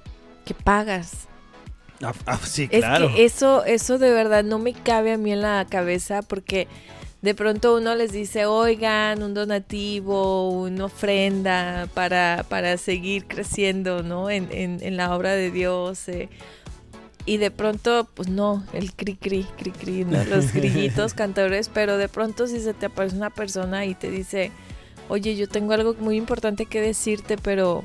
que 0.46 0.54
pagas. 0.54 1.28
Ah, 2.04 2.14
ah, 2.26 2.40
sí, 2.44 2.68
claro. 2.68 3.10
Es 3.10 3.16
que 3.16 3.26
eso, 3.26 3.66
eso 3.66 3.98
de 3.98 4.12
verdad 4.12 4.44
no 4.44 4.60
me 4.60 4.74
cabe 4.74 5.14
a 5.14 5.18
mí 5.18 5.32
en 5.32 5.42
la 5.42 5.66
cabeza 5.70 6.22
porque 6.22 6.68
de 7.22 7.36
pronto 7.36 7.76
uno 7.76 7.94
les 7.96 8.12
dice, 8.12 8.46
oigan, 8.46 9.22
un 9.22 9.34
donativo, 9.34 10.50
una 10.50 10.86
ofrenda 10.86 11.88
para, 11.94 12.44
para 12.50 12.78
seguir 12.78 13.28
creciendo, 13.28 14.02
¿no? 14.02 14.30
En, 14.30 14.50
en, 14.52 14.98
la 14.98 15.16
obra 15.16 15.34
de 15.34 15.52
Dios. 15.52 16.10
Eh. 16.10 16.30
Y 17.28 17.38
de 17.38 17.52
pronto, 17.52 18.10
pues 18.16 18.28
no, 18.28 18.64
el 18.74 18.94
cri 18.94 19.16
cri, 19.16 19.46
cri 19.56 19.72
cri, 19.72 20.04
¿no? 20.04 20.24
Los 20.30 20.52
grillitos 20.52 21.14
cantadores, 21.14 21.70
pero 21.70 21.98
de 21.98 22.10
pronto 22.10 22.48
si 22.48 22.60
se 22.60 22.74
te 22.74 22.88
aparece 22.88 23.16
una 23.16 23.30
persona 23.30 23.86
y 23.86 23.94
te 23.94 24.10
dice, 24.10 24.52
oye, 25.08 25.36
yo 25.36 25.48
tengo 25.48 25.74
algo 25.74 25.96
muy 26.00 26.18
importante 26.18 26.66
que 26.66 26.82
decirte, 26.82 27.38
pero... 27.38 27.84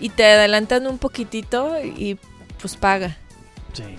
Y 0.00 0.10
te 0.10 0.24
adelantan 0.24 0.86
un 0.86 0.98
poquitito 0.98 1.76
y 1.82 2.18
pues 2.60 2.76
paga. 2.76 3.16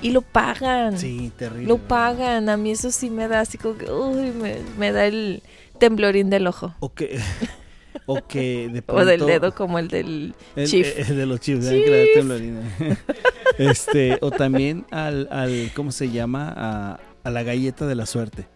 Y 0.01 0.11
lo 0.11 0.21
pagan. 0.21 0.97
Sí, 0.97 1.31
terrible. 1.37 1.67
Lo 1.67 1.77
pagan. 1.77 2.49
A 2.49 2.57
mí 2.57 2.71
eso 2.71 2.91
sí 2.91 3.09
me 3.09 3.27
da 3.27 3.41
así 3.41 3.57
como 3.57 3.77
que, 3.77 3.89
uy, 3.91 4.31
me, 4.77 4.91
da 4.91 5.05
el 5.05 5.43
temblorín 5.77 6.29
del 6.29 6.47
ojo. 6.47 6.75
O 6.79 6.93
que, 6.93 7.19
o 8.05 8.25
que 8.27 8.69
de 8.69 8.81
pronto... 8.81 9.01
O 9.03 9.05
del 9.05 9.25
dedo 9.25 9.53
como 9.53 9.79
el 9.79 9.87
del 9.87 10.35
chief. 10.65 11.09
El, 11.09 11.17
de 11.17 11.25
los 11.25 11.39
chiefs, 11.39 11.67
que 11.67 11.89
da 11.89 12.19
temblorín. 12.19 12.59
este, 13.57 14.17
o 14.21 14.31
también 14.31 14.85
al, 14.91 15.27
al, 15.31 15.71
¿cómo 15.75 15.91
se 15.91 16.09
llama? 16.09 16.53
A, 16.55 16.99
a 17.23 17.29
la 17.29 17.43
galleta 17.43 17.85
de 17.85 17.95
la 17.95 18.05
suerte 18.05 18.47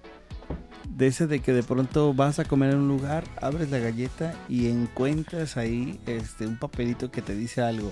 de 0.95 1.07
ese 1.07 1.27
de 1.27 1.39
que 1.39 1.53
de 1.53 1.63
pronto 1.63 2.13
vas 2.13 2.39
a 2.39 2.45
comer 2.45 2.71
en 2.71 2.79
un 2.79 2.87
lugar, 2.87 3.23
abres 3.41 3.71
la 3.71 3.79
galleta 3.79 4.35
y 4.47 4.67
encuentras 4.67 5.57
ahí 5.57 5.99
este 6.05 6.45
un 6.45 6.57
papelito 6.57 7.09
que 7.09 7.21
te 7.21 7.35
dice 7.35 7.61
algo 7.61 7.91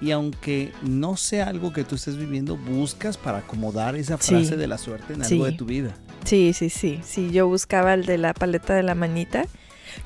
y 0.00 0.12
aunque 0.12 0.72
no 0.82 1.16
sea 1.16 1.48
algo 1.48 1.72
que 1.72 1.84
tú 1.84 1.96
estés 1.96 2.16
viviendo, 2.16 2.56
buscas 2.56 3.16
para 3.16 3.38
acomodar 3.38 3.96
esa 3.96 4.18
frase 4.18 4.56
de 4.56 4.66
la 4.66 4.78
suerte 4.78 5.14
en 5.14 5.22
algo 5.22 5.44
de 5.44 5.52
tu 5.52 5.64
vida. 5.64 5.94
Sí, 6.24 6.52
sí, 6.52 6.70
sí, 6.70 7.00
sí, 7.04 7.30
yo 7.30 7.48
buscaba 7.48 7.94
el 7.94 8.06
de 8.06 8.18
la 8.18 8.34
paleta 8.34 8.74
de 8.74 8.82
la 8.82 8.94
manita. 8.94 9.44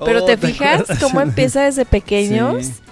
Pero 0.03 0.23
oh, 0.23 0.25
te, 0.25 0.37
fijas 0.37 0.83
cómo 0.99 1.21
empieza 1.21 1.63
desde 1.63 1.85
pequeños. 1.85 2.82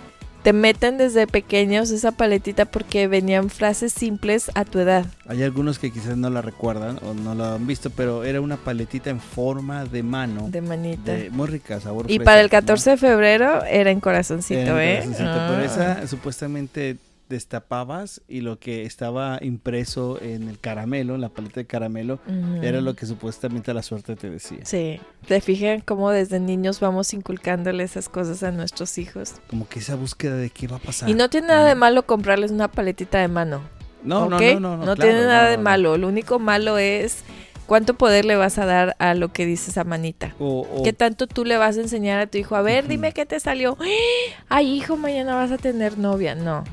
Te 0.44 0.54
meten 0.54 0.98
desde 0.98 1.28
pequeños 1.28 1.92
esa 1.92 2.12
paletita 2.12 2.66
porque 2.66 3.08
venían 3.08 3.50
frases 3.50 3.94
simples 3.94 4.50
a 4.56 4.66
tu 4.66 4.80
edad. 4.80 5.06
Hay 5.28 5.44
algunos 5.44 5.78
que 5.78 5.92
quizás 5.92 6.18
no 6.18 6.30
la 6.30 6.42
recuerdan 6.42 7.00
o 7.04 7.14
no 7.14 7.36
la 7.36 7.56
han 7.56 7.68
visto, 7.68 7.92
pero 7.92 8.24
era 8.24 8.42
una 8.42 8.58
paletita 8.58 9.12
en 9.12 9.20
forma 9.20 9.86
de 9.86 10.02
mano. 10.02 10.50
De 10.50 10.62
manita. 10.62 11.14
muy 11.32 11.48
rica, 11.48 11.80
sabor. 11.80 12.10
Y 12.10 12.20
para 12.20 12.42
el 12.42 12.50
14 12.50 12.92
de 12.92 12.98
febrero 12.98 13.64
era 13.66 13.92
en 13.92 14.00
corazoncito, 14.00 14.80
¿eh? 14.80 15.08
Pero 15.16 15.30
ah. 15.30 15.64
esa 15.64 16.08
supuestamente 16.08 16.98
destapabas 17.32 18.22
y 18.28 18.42
lo 18.42 18.60
que 18.60 18.84
estaba 18.84 19.40
impreso 19.42 20.22
en 20.22 20.48
el 20.48 20.60
caramelo, 20.60 21.16
en 21.16 21.22
la 21.22 21.30
paleta 21.30 21.62
de 21.62 21.66
caramelo, 21.66 22.20
era 22.62 22.82
lo 22.82 22.96
que 22.96 23.08
supuestamente 23.08 23.74
la 23.74 23.82
suerte 23.82 24.16
te 24.16 24.30
decía. 24.30 24.60
Sí, 24.64 25.00
te 25.28 25.42
fijan 25.42 25.82
cómo 25.82 26.12
desde 26.12 26.40
niños 26.40 26.80
vamos 26.80 27.14
inculcándole 27.14 27.84
esas 27.84 28.10
cosas 28.10 28.44
a 28.44 28.52
nuestros 28.52 28.98
hijos. 29.00 29.36
Como 29.48 29.68
que 29.68 29.80
esa 29.80 29.96
búsqueda 29.96 30.36
de 30.36 30.52
qué 30.52 30.68
va 30.68 30.76
a 30.78 30.80
pasar. 30.80 31.10
Y 31.10 31.16
no 31.16 31.30
tiene 31.30 31.48
nada 31.48 31.66
de 31.66 31.76
malo 31.76 32.06
comprarles 32.06 32.52
una 32.52 32.70
paletita 32.70 33.20
de 33.20 33.28
mano. 33.28 33.62
No, 34.04 34.30
no, 34.30 34.40
no, 34.40 34.60
no, 34.60 34.78
no. 34.78 34.96
tiene 34.96 35.22
nada 35.26 35.50
de 35.50 35.58
malo. 35.58 35.98
Lo 35.98 36.08
único 36.08 36.40
malo 36.40 36.78
es 36.78 37.24
¿Cuánto 37.72 37.94
poder 37.94 38.26
le 38.26 38.36
vas 38.36 38.58
a 38.58 38.66
dar 38.66 38.98
a 39.00 39.14
lo 39.14 39.32
que 39.32 39.46
dice 39.46 39.72
esa 39.72 39.86
manita? 39.86 40.36
¿Qué 40.84 40.92
tanto 40.92 41.26
tú 41.26 41.46
le 41.46 41.56
vas 41.56 41.78
a 41.78 41.80
enseñar 41.80 42.20
a 42.20 42.28
tu 42.28 42.38
hijo? 42.38 42.58
A 42.58 42.62
ver, 42.62 42.90
dime 42.90 43.14
qué 43.14 43.26
te 43.26 43.40
salió. 43.40 43.78
Ay, 44.50 44.74
hijo, 44.74 44.98
mañana 44.98 45.36
vas 45.36 45.52
a 45.52 45.58
tener 45.58 45.98
novia. 45.98 46.36
No, 46.36 46.66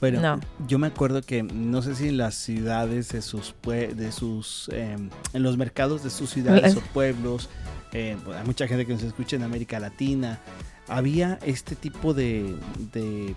bueno, 0.00 0.40
yo 0.66 0.78
me 0.78 0.86
acuerdo 0.86 1.22
que 1.22 1.42
no 1.42 1.82
sé 1.82 1.94
si 1.94 2.08
en 2.08 2.16
las 2.16 2.34
ciudades 2.34 3.10
de 3.10 3.20
sus, 3.20 3.54
de 3.62 4.12
sus 4.12 4.70
em, 4.72 5.10
en 5.32 5.42
los 5.42 5.56
mercados 5.56 6.02
de 6.02 6.10
sus 6.10 6.30
ciudades 6.30 6.76
o 6.76 6.80
pueblos, 6.80 7.48
eh, 7.92 8.16
hay 8.36 8.46
mucha 8.46 8.66
gente 8.66 8.86
que 8.86 8.94
nos 8.94 9.02
escucha 9.02 9.36
en 9.36 9.42
América 9.42 9.78
Latina, 9.78 10.40
había 10.88 11.38
este 11.44 11.76
tipo 11.76 12.14
de, 12.14 12.56
de 12.92 13.34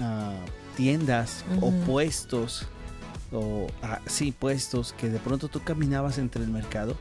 ah, 0.00 0.34
tiendas 0.76 1.44
o 1.60 1.70
puestos, 1.86 2.66
o 3.32 3.68
ah, 3.82 4.00
sí, 4.06 4.32
puestos 4.32 4.92
que 4.92 5.08
de 5.08 5.18
pronto 5.18 5.48
tú 5.48 5.62
caminabas 5.62 6.18
entre 6.18 6.44
el 6.44 6.50
mercado 6.50 6.96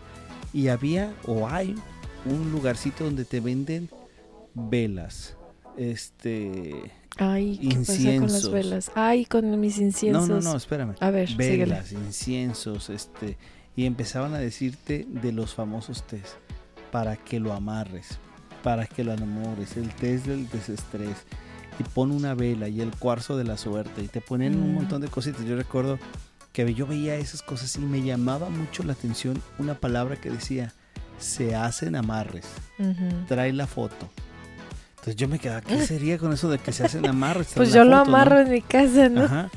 y 0.53 0.69
había 0.69 1.13
o 1.25 1.47
hay 1.47 1.75
un 2.25 2.51
lugarcito 2.51 3.03
donde 3.03 3.25
te 3.25 3.39
venden 3.39 3.89
velas, 4.53 5.35
este 5.77 6.91
Ay, 7.17 7.57
¿qué 7.69 7.75
pasa 7.77 8.15
con 8.17 8.31
las 8.31 8.49
velas? 8.51 8.91
Ay, 8.95 9.25
con 9.25 9.59
mis 9.59 9.77
inciensos. 9.79 10.27
No, 10.29 10.35
no, 10.35 10.41
no, 10.51 10.55
espérame. 10.57 10.95
A 10.99 11.09
ver, 11.11 11.29
velas, 11.35 11.91
inciensos, 11.91 12.89
este, 12.89 13.37
y 13.75 13.85
empezaban 13.85 14.33
a 14.33 14.37
decirte 14.39 15.05
de 15.09 15.31
los 15.31 15.53
famosos 15.53 16.03
tés 16.07 16.35
para 16.91 17.17
que 17.17 17.39
lo 17.39 17.53
amarres. 17.53 18.17
para 18.63 18.85
que 18.85 19.03
lo 19.03 19.11
enamores, 19.11 19.75
el 19.75 19.89
test 19.95 20.27
del 20.27 20.47
desestrés 20.47 21.17
y 21.79 21.83
pon 21.83 22.11
una 22.11 22.35
vela 22.35 22.67
y 22.67 22.79
el 22.79 22.91
cuarzo 22.91 23.35
de 23.35 23.43
la 23.43 23.57
suerte 23.57 24.03
y 24.03 24.07
te 24.07 24.21
ponen 24.21 24.55
un 24.55 24.71
Mm. 24.73 24.75
montón 24.75 25.01
de 25.01 25.07
cositas. 25.07 25.43
Yo 25.45 25.55
recuerdo 25.55 25.97
que 26.53 26.71
yo 26.75 26.85
veía 26.85 27.15
esas 27.15 27.41
cosas 27.41 27.75
y 27.77 27.79
me 27.79 28.03
llamaba 28.03 28.49
mucho 28.51 28.83
la 28.83 28.93
atención 28.93 29.41
una 29.57 29.73
palabra 29.73 30.15
que 30.17 30.29
decía 30.29 30.73
se 31.17 31.55
hacen 31.55 31.95
amarres, 31.95 32.45
Ujú. 32.77 33.25
trae 33.27 33.51
la 33.51 33.65
foto. 33.65 34.07
Entonces 35.01 35.15
yo 35.15 35.27
me 35.27 35.39
quedaba, 35.39 35.62
¿qué 35.62 35.81
sería 35.86 36.20
con 36.20 36.31
eso 36.31 36.48
de 36.50 36.60
que 36.60 36.72
se 36.72 36.86
hacen 36.86 37.08
amarres? 37.08 37.53
Pues 37.55 37.74
yo 37.74 37.84
lo 37.84 37.91
no?" 37.91 38.01
amarro 38.01 38.39
en 38.39 38.51
mi 38.51 38.62
casa, 38.62 39.10
¿no? 39.10 39.24
Ajá. 39.24 39.50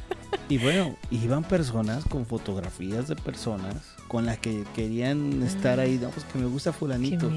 Y 0.48 0.58
bueno, 0.58 0.96
iban 1.10 1.44
personas 1.44 2.04
con 2.06 2.26
fotografías 2.26 3.08
de 3.08 3.14
personas 3.14 3.76
con 4.08 4.26
las 4.26 4.38
que 4.38 4.64
querían 4.74 5.42
estar 5.42 5.80
ahí, 5.80 5.98
no, 6.00 6.08
pues 6.10 6.24
que 6.26 6.38
me 6.38 6.46
gusta 6.46 6.72
fulanito. 6.72 7.30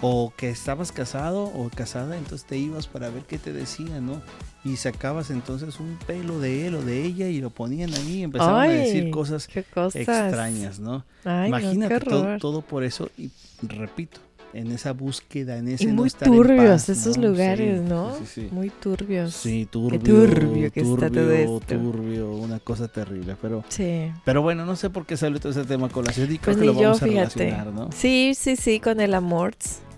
O 0.00 0.32
que 0.36 0.50
estabas 0.50 0.92
casado 0.92 1.44
o 1.44 1.68
casada, 1.74 2.16
entonces 2.16 2.46
te 2.46 2.56
ibas 2.56 2.86
para 2.86 3.10
ver 3.10 3.24
qué 3.24 3.38
te 3.38 3.52
decían, 3.52 4.06
¿no? 4.06 4.22
Y 4.64 4.76
sacabas 4.76 5.30
entonces 5.30 5.80
un 5.80 5.98
pelo 6.06 6.38
de 6.38 6.66
él 6.66 6.76
o 6.76 6.82
de 6.82 7.04
ella 7.04 7.28
y 7.28 7.40
lo 7.40 7.50
ponían 7.50 7.92
ahí 7.94 8.18
y 8.18 8.22
empezaban 8.22 8.68
a 8.70 8.72
decir 8.72 9.10
cosas 9.10 9.48
extrañas, 9.94 10.78
¿no? 10.78 11.04
Ay, 11.24 11.50
no, 11.50 11.58
Imagínate 11.58 12.00
todo, 12.00 12.22
horror. 12.22 12.40
todo 12.40 12.62
por 12.62 12.84
eso 12.84 13.10
y 13.18 13.30
repito, 13.62 14.20
en 14.58 14.72
esa 14.72 14.92
búsqueda, 14.92 15.56
en 15.58 15.68
ese 15.68 15.84
Y 15.84 15.86
no 15.88 15.94
muy 15.94 16.06
estar 16.08 16.26
en 16.28 16.34
turbios 16.34 16.68
paz, 16.68 16.88
esos 16.88 17.16
¿no? 17.18 17.28
lugares, 17.28 17.80
Sí, 17.80 17.88
¿no? 17.88 18.14
sí, 18.18 18.24
sí. 18.26 18.48
Muy 18.50 18.70
turbios. 18.70 19.34
Sí, 19.34 19.66
turbio, 19.70 19.98
turbio 20.00 20.70
que 20.72 20.80
está 20.80 21.10
todo 21.10 21.30
esto. 21.32 21.60
turbio, 21.78 22.30
una 22.30 22.58
cosa 22.60 22.88
terrible, 22.88 23.36
pero 23.40 23.64
Sí. 23.68 24.10
pero 24.24 24.42
bueno, 24.42 24.64
no 24.64 24.76
sé 24.76 24.90
por 24.90 25.06
qué 25.06 25.16
salió 25.16 25.38
todo 25.40 25.52
ese 25.52 25.64
tema 25.64 25.86
a 25.86 25.90
colación 25.90 26.26
y 26.32 26.38
creo 26.38 26.54
Pues 26.54 26.56
que 26.58 26.64
lo 26.66 26.72
yo, 26.74 26.80
vamos 26.82 27.02
a 27.02 27.06
relacionar, 27.06 27.66
¿no? 27.68 27.90
Sí, 27.92 28.32
sí, 28.36 28.56
sí, 28.56 28.80
con 28.80 29.00
el 29.00 29.14
amor. 29.14 29.54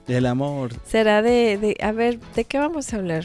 El 0.06 0.26
amor. 0.26 0.70
Será 0.86 1.20
de, 1.22 1.58
de, 1.58 1.76
a 1.82 1.92
ver, 1.92 2.18
¿de 2.34 2.44
qué 2.44 2.58
vamos 2.58 2.92
a 2.92 2.96
hablar? 2.96 3.24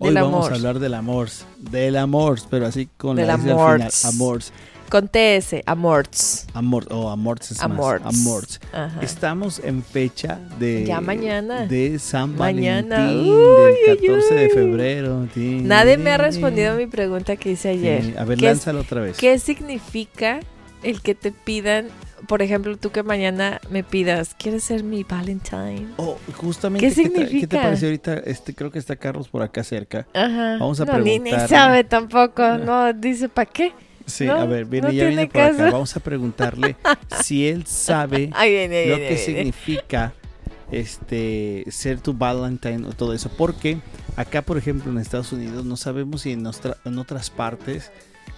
Hoy 0.00 0.08
Del 0.12 0.22
vamos 0.22 0.46
amor. 0.46 0.52
a 0.52 0.54
hablar 0.56 0.78
del 0.78 0.94
amor, 0.94 1.28
del 1.58 1.96
amor, 1.96 2.38
pero 2.50 2.66
así 2.66 2.88
con 2.96 3.16
Del 3.16 3.26
la 3.28 3.34
amor. 3.34 3.80
amor, 4.04 4.40
Con 4.90 5.06
TS, 5.08 5.62
amors. 5.66 6.46
amor 6.54 6.86
o 6.90 7.10
amor 7.10 7.38
es 7.42 7.50
más, 7.52 7.60
Amors. 7.62 8.02
amor. 8.06 8.44
Ajá. 8.72 9.00
Estamos 9.02 9.58
en 9.62 9.82
fecha 9.82 10.38
de 10.58 10.84
Ya 10.86 11.02
mañana. 11.02 11.66
de 11.66 11.98
San 11.98 12.34
Mañana. 12.36 12.96
Valentín 12.96 13.34
Uy, 13.34 13.36
del 13.84 13.98
uy, 14.00 14.06
14 14.06 14.34
de 14.34 14.48
febrero. 14.48 15.28
Nadie 15.36 15.98
me 15.98 16.10
ha 16.12 16.16
respondido 16.16 16.72
a 16.72 16.74
mi 16.76 16.86
pregunta 16.86 17.36
que 17.36 17.50
hice 17.52 17.68
ayer. 17.68 18.14
A 18.18 18.24
ver, 18.24 18.38
¿Qué 18.38 18.46
es- 18.46 18.52
lánzalo 18.56 18.80
otra 18.80 19.02
vez. 19.02 19.18
¿Qué 19.18 19.38
significa 19.38 20.40
el 20.82 21.02
que 21.02 21.14
te 21.14 21.32
pidan, 21.32 21.88
por 22.26 22.40
ejemplo, 22.40 22.74
tú 22.78 22.90
que 22.90 23.02
mañana 23.02 23.60
me 23.70 23.84
pidas, 23.84 24.34
¿quieres 24.38 24.64
ser 24.64 24.84
mi 24.84 25.02
Valentine? 25.04 25.86
Oh, 25.98 26.16
justamente, 26.34 26.88
¿Qué 26.88 26.94
¿qué, 26.94 27.02
te- 27.02 27.10
¿qué 27.10 27.18
te 27.20 27.26
significa? 27.26 27.62
parece 27.62 27.84
ahorita? 27.86 28.14
Este, 28.24 28.54
creo 28.54 28.70
que 28.70 28.78
está 28.78 28.96
Carlos 28.96 29.28
por 29.28 29.42
acá 29.42 29.62
cerca. 29.64 30.06
Ajá. 30.14 30.56
Vamos 30.58 30.80
a 30.80 30.86
no, 30.86 30.98
ni, 30.98 31.18
ni. 31.18 31.30
Ah. 31.32 31.46
sabe 31.46 31.84
tampoco, 31.84 32.56
no, 32.56 32.90
dice, 32.94 33.28
¿para 33.28 33.50
qué? 33.50 33.72
Sí, 34.08 34.24
No, 34.26 34.36
a 34.36 34.46
ver, 34.46 34.64
viene, 34.64 34.88
no 34.88 34.92
ya 34.92 35.06
viene 35.06 35.26
por 35.26 35.42
acá. 35.42 35.70
Vamos 35.70 35.96
a 35.96 36.00
preguntarle 36.00 36.76
si 37.22 37.46
él 37.46 37.66
sabe 37.66 38.30
Ahí 38.32 38.50
viene, 38.52 38.76
ahí 38.78 38.88
lo 38.88 38.96
viene, 38.96 39.08
que 39.10 39.18
significa 39.18 40.14
este 40.72 41.64
ser 41.70 42.00
tu 42.00 42.14
Valentine 42.14 42.86
o 42.86 42.92
todo 42.92 43.12
eso. 43.12 43.30
Porque 43.30 43.78
acá, 44.16 44.42
por 44.42 44.58
ejemplo, 44.58 44.90
en 44.90 44.98
Estados 44.98 45.32
Unidos, 45.32 45.64
no 45.64 45.76
sabemos 45.76 46.22
si 46.22 46.32
en, 46.32 46.48
en 46.84 46.98
otras 46.98 47.30
partes 47.30 47.92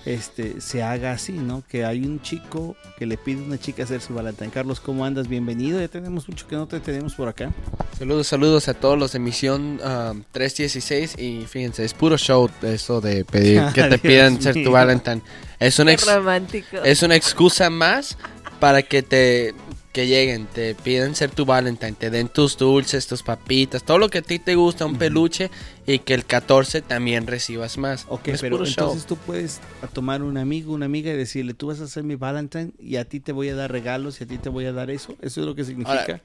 este 0.06 0.60
se 0.60 0.82
haga 0.82 1.12
así, 1.12 1.32
¿no? 1.32 1.62
Que 1.68 1.84
hay 1.84 2.04
un 2.04 2.20
chico 2.22 2.76
que 2.98 3.06
le 3.06 3.16
pide 3.18 3.42
a 3.42 3.44
una 3.46 3.58
chica 3.58 3.86
ser 3.86 4.00
su 4.00 4.14
Valentine. 4.14 4.50
Carlos, 4.50 4.80
¿cómo 4.80 5.04
andas? 5.04 5.28
Bienvenido. 5.28 5.80
Ya 5.80 5.88
tenemos 5.88 6.28
mucho 6.28 6.46
que 6.48 6.56
no 6.56 6.66
te 6.66 6.80
tenemos 6.80 7.14
por 7.14 7.28
acá. 7.28 7.50
Saludos, 7.98 8.26
saludos 8.26 8.68
a 8.68 8.74
todos 8.74 8.98
los 8.98 9.12
de 9.12 9.18
Misión 9.18 9.80
um, 9.84 10.22
316 10.32 11.16
y 11.18 11.44
fíjense, 11.46 11.84
es 11.84 11.92
puro 11.94 12.16
show 12.16 12.48
eso 12.62 13.00
de 13.00 13.24
pedir 13.24 13.62
que 13.74 13.82
te 13.84 13.98
pidan 13.98 14.40
ser 14.40 14.62
tu 14.62 14.70
Valentine. 14.70 15.22
Es 15.58 15.78
una, 15.78 15.90
Qué 15.90 15.94
ex- 15.94 16.14
romántico. 16.14 16.76
es 16.84 17.02
una 17.02 17.16
excusa 17.16 17.68
más 17.68 18.16
para 18.58 18.82
que 18.82 19.02
te 19.02 19.54
que 19.92 20.06
lleguen, 20.06 20.46
te 20.46 20.74
piden 20.76 21.14
ser 21.16 21.30
tu 21.30 21.44
Valentine, 21.44 21.92
te 21.92 22.10
den 22.10 22.28
tus 22.28 22.56
dulces, 22.56 23.06
tus 23.08 23.22
papitas, 23.24 23.82
todo 23.82 23.98
lo 23.98 24.08
que 24.08 24.18
a 24.18 24.22
ti 24.22 24.38
te 24.38 24.54
gusta, 24.54 24.86
un 24.86 24.96
peluche 24.96 25.50
y 25.86 25.98
que 25.98 26.14
el 26.14 26.24
14 26.24 26.80
también 26.80 27.26
recibas 27.26 27.76
más. 27.76 28.04
Ok, 28.08 28.28
es 28.28 28.40
pero 28.40 28.58
show. 28.58 28.66
entonces 28.66 29.04
tú 29.06 29.16
puedes 29.16 29.60
tomar 29.92 30.22
un 30.22 30.36
amigo, 30.38 30.72
una 30.72 30.86
amiga 30.86 31.12
y 31.12 31.16
decirle, 31.16 31.54
tú 31.54 31.66
vas 31.68 31.80
a 31.80 31.88
ser 31.88 32.04
mi 32.04 32.14
Valentine 32.14 32.70
y 32.78 32.96
a 32.96 33.04
ti 33.04 33.18
te 33.20 33.32
voy 33.32 33.48
a 33.48 33.54
dar 33.56 33.72
regalos 33.72 34.20
y 34.20 34.24
a 34.24 34.26
ti 34.28 34.38
te 34.38 34.48
voy 34.48 34.66
a 34.66 34.72
dar 34.72 34.90
eso. 34.90 35.16
¿Eso 35.20 35.40
es 35.40 35.46
lo 35.46 35.54
que 35.56 35.64
significa? 35.64 36.00
Ahora, 36.00 36.20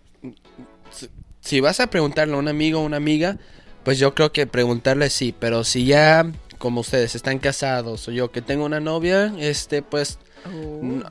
si- 0.91 1.09
si 1.41 1.59
vas 1.59 1.79
a 1.79 1.87
preguntarle 1.87 2.35
a 2.35 2.37
un 2.37 2.47
amigo 2.47 2.79
o 2.81 2.85
una 2.85 2.97
amiga, 2.97 3.37
pues 3.83 3.97
yo 3.99 4.13
creo 4.13 4.31
que 4.31 4.45
preguntarle 4.47 5.09
sí, 5.09 5.33
pero 5.37 5.63
si 5.63 5.85
ya 5.85 6.31
como 6.59 6.81
ustedes 6.81 7.15
están 7.15 7.39
casados 7.39 8.07
o 8.07 8.11
yo 8.11 8.31
que 8.31 8.41
tengo 8.41 8.65
una 8.65 8.79
novia, 8.79 9.33
este 9.39 9.81
pues 9.81 10.19
Oh. 10.47 10.79
no, 10.83 11.05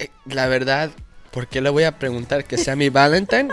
eh, 0.00 0.10
la 0.26 0.48
verdad, 0.48 0.90
¿por 1.30 1.46
qué 1.46 1.60
le 1.60 1.70
voy 1.70 1.84
a 1.84 1.98
preguntar 1.98 2.44
que 2.44 2.58
sea 2.58 2.76
mi 2.76 2.88
Valentine 2.88 3.48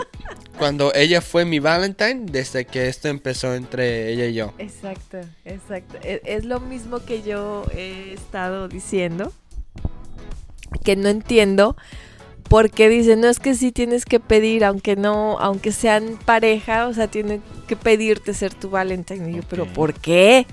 cuando 0.58 0.92
ella 0.94 1.20
fue 1.20 1.44
mi 1.44 1.58
Valentine 1.58 2.22
desde 2.26 2.64
que 2.64 2.88
esto 2.88 3.08
empezó 3.08 3.54
entre 3.54 4.12
ella 4.12 4.26
y 4.26 4.34
yo? 4.34 4.52
Exacto, 4.58 5.18
exacto. 5.44 5.98
E- 6.02 6.22
Es, 6.24 6.44
lo 6.44 6.60
mismo 6.60 7.04
que 7.04 7.22
yo 7.22 7.64
he 7.74 8.12
estado 8.12 8.68
diciendo, 8.68 9.32
que 10.82 10.96
no 10.96 11.08
entiendo 11.08 11.76
por 12.48 12.70
qué 12.70 12.88
dicen, 12.88 13.20
no 13.20 13.28
es 13.28 13.40
que 13.40 13.54
sí 13.54 13.72
tienes 13.72 14.04
que 14.04 14.20
pedir, 14.20 14.64
aunque 14.64 14.96
no, 14.96 15.38
aunque 15.40 15.72
sean 15.72 16.18
pareja, 16.24 16.86
o 16.86 16.92
sea, 16.92 17.08
tienen 17.08 17.42
que 17.66 17.76
pedirte 17.76 18.34
ser 18.34 18.54
tu 18.54 18.70
Valentine. 18.70 19.30
Y 19.30 19.36
yo, 19.36 19.42
pero. 19.48 19.66
¿por 19.66 19.94
qué? 19.94 20.46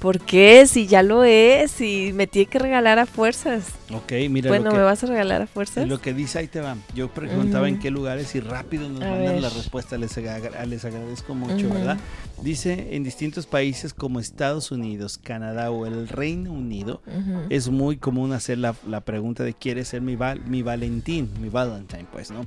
¿Por 0.00 0.20
qué? 0.20 0.66
Si 0.66 0.86
ya 0.86 1.02
lo 1.02 1.24
es, 1.24 1.80
y 1.80 2.12
me 2.12 2.26
tiene 2.26 2.46
que 2.46 2.58
regalar 2.58 2.98
a 2.98 3.06
fuerzas. 3.06 3.64
Ok, 3.92 4.12
mira 4.28 4.48
bueno, 4.50 4.66
lo 4.66 4.70
que, 4.72 4.76
¿me 4.76 4.82
vas 4.82 5.02
a 5.02 5.06
regalar 5.06 5.42
a 5.42 5.46
fuerzas? 5.46 5.88
lo 5.88 6.00
que 6.00 6.12
dice 6.12 6.38
ahí 6.38 6.46
te 6.48 6.60
va. 6.60 6.76
Yo 6.94 7.08
preguntaba 7.08 7.68
en 7.68 7.74
Ujú. 7.74 7.82
qué 7.82 7.90
lugares 7.90 8.34
y 8.34 8.40
rápido 8.40 8.88
nos 8.88 9.02
A 9.02 9.08
mandan 9.10 9.34
ver. 9.34 9.42
la 9.42 9.48
respuesta. 9.50 9.96
Les, 9.96 10.16
agra- 10.18 10.66
les 10.66 10.84
agradezco 10.84 11.34
mucho, 11.34 11.66
Ujú. 11.66 11.74
¿verdad? 11.74 11.96
Dice 12.42 12.88
en 12.96 13.02
distintos 13.04 13.46
países 13.46 13.94
como 13.94 14.20
Estados 14.20 14.70
Unidos, 14.70 15.18
Canadá 15.18 15.70
o 15.70 15.86
el 15.86 16.08
Reino 16.08 16.52
Unido, 16.52 17.00
Ujú. 17.06 17.40
es 17.48 17.68
muy 17.70 17.96
común 17.96 18.32
hacer 18.32 18.58
la, 18.58 18.74
la 18.86 19.00
pregunta 19.00 19.42
de 19.44 19.54
¿quieres 19.54 19.88
ser 19.88 20.02
mi, 20.02 20.16
val- 20.16 20.40
mi 20.46 20.62
Valentín? 20.62 21.30
Mi 21.40 21.48
Valentine, 21.48 22.06
pues, 22.12 22.30
¿no? 22.30 22.44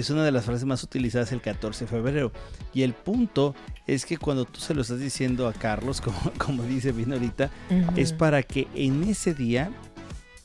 Es 0.00 0.08
una 0.08 0.24
de 0.24 0.32
las 0.32 0.46
frases 0.46 0.64
más 0.64 0.82
utilizadas 0.82 1.30
el 1.32 1.42
14 1.42 1.84
de 1.84 1.90
febrero. 1.90 2.32
Y 2.72 2.82
el 2.82 2.94
punto 2.94 3.54
es 3.86 4.06
que 4.06 4.16
cuando 4.16 4.46
tú 4.46 4.60
se 4.60 4.74
lo 4.74 4.80
estás 4.80 4.98
diciendo 4.98 5.46
a 5.46 5.52
Carlos, 5.52 6.00
como, 6.02 6.18
como 6.38 6.62
dice 6.62 6.92
bien 6.92 7.12
ahorita, 7.12 7.50
es 7.96 8.12
para 8.12 8.42
que 8.42 8.66
en 8.74 9.02
ese 9.04 9.34
día 9.34 9.70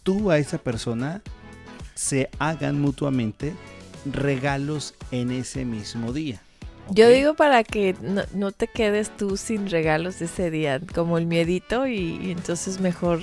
tú 0.04 0.30
a 0.30 0.38
esa 0.38 0.58
persona 0.58 1.22
se 1.94 2.30
hagan 2.38 2.82
mutuamente 2.82 3.54
regalos 4.06 4.94
en 5.12 5.32
ese 5.32 5.64
mismo 5.64 6.12
día. 6.12 6.42
Yo 6.90 7.10
digo 7.10 7.34
para 7.34 7.64
que 7.64 7.96
no, 8.02 8.24
no 8.34 8.52
te 8.52 8.68
quedes 8.68 9.16
tú 9.16 9.38
sin 9.38 9.70
regalos 9.70 10.22
ese 10.22 10.52
día, 10.52 10.80
como 10.94 11.18
el 11.18 11.26
miedito, 11.26 11.88
y, 11.88 12.20
y 12.22 12.32
entonces 12.32 12.80
mejor 12.80 13.22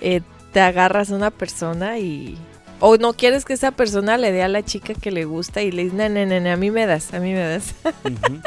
eh, 0.00 0.20
te 0.52 0.60
agarras 0.60 1.10
a 1.10 1.16
una 1.16 1.30
persona 1.30 1.98
y... 1.98 2.36
O 2.80 2.96
no 2.98 3.14
quieres 3.14 3.44
que 3.44 3.54
esa 3.54 3.70
persona 3.72 4.18
le 4.18 4.32
dé 4.32 4.42
a 4.42 4.48
la 4.48 4.62
chica 4.62 4.92
que 4.94 5.10
le 5.10 5.24
gusta 5.24 5.62
y 5.62 5.70
le 5.70 5.84
dices, 5.84 5.96
no, 5.98 6.08
no, 6.08 6.26
no, 6.40 6.50
a 6.52 6.56
mí 6.56 6.70
me 6.70 6.84
das, 6.86 7.14
a 7.14 7.20
mí 7.20 7.32
me 7.32 7.38
das. 7.40 7.74
Ujú. 8.04 8.40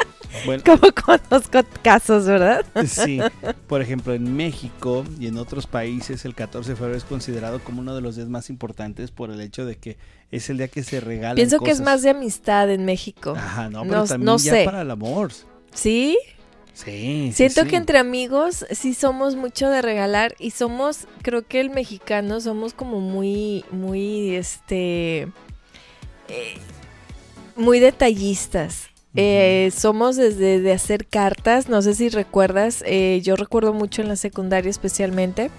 Bueno, 0.46 0.62
Como 0.66 0.92
conozco 0.92 1.60
casos, 1.82 2.24
¿verdad? 2.26 2.64
sí, 2.86 3.18
por 3.66 3.82
ejemplo, 3.82 4.14
en 4.14 4.36
México 4.36 5.04
y 5.18 5.26
en 5.26 5.36
otros 5.36 5.66
países 5.66 6.24
el 6.24 6.36
14 6.36 6.70
de 6.70 6.76
febrero 6.76 6.96
es 6.96 7.02
considerado 7.04 7.58
como 7.58 7.80
uno 7.80 7.94
de 7.96 8.00
los 8.00 8.14
días 8.14 8.28
más 8.28 8.48
importantes 8.50 9.10
por 9.10 9.30
el 9.32 9.40
hecho 9.40 9.64
de 9.66 9.76
que 9.76 9.96
es 10.30 10.48
el 10.48 10.58
día 10.58 10.68
que 10.68 10.84
se 10.84 11.00
regalan 11.00 11.34
Pienso 11.34 11.58
que 11.58 11.72
es 11.72 11.80
más 11.80 12.02
de 12.02 12.10
amistad 12.10 12.70
en 12.70 12.84
México. 12.84 13.34
Ajá, 13.36 13.68
no, 13.68 13.82
pero 13.82 13.96
No- 13.96 14.04
también 14.04 14.26
no 14.26 14.36
ya 14.38 14.52
sé. 14.52 14.64
para 14.64 14.82
el 14.82 14.90
amor. 14.92 15.32
¿Sí? 15.74 16.16
Sí, 16.72 17.32
Siento 17.34 17.62
sí. 17.62 17.68
que 17.68 17.76
entre 17.76 17.98
amigos 17.98 18.64
sí 18.70 18.94
somos 18.94 19.36
mucho 19.36 19.68
de 19.68 19.82
regalar 19.82 20.34
y 20.38 20.52
somos, 20.52 21.06
creo 21.22 21.46
que 21.46 21.60
el 21.60 21.70
mexicano 21.70 22.40
somos 22.40 22.74
como 22.74 23.00
muy, 23.00 23.64
muy, 23.70 24.34
este, 24.34 25.28
eh, 26.28 26.56
muy 27.56 27.80
detallistas. 27.80 28.88
Eh, 29.16 29.72
somos 29.76 30.14
desde 30.14 30.60
de 30.60 30.72
hacer 30.72 31.04
cartas, 31.04 31.68
no 31.68 31.82
sé 31.82 31.94
si 31.94 32.08
recuerdas, 32.08 32.84
eh, 32.86 33.20
yo 33.24 33.34
recuerdo 33.34 33.72
mucho 33.72 34.02
en 34.02 34.08
la 34.08 34.14
secundaria 34.14 34.70
especialmente, 34.70 35.50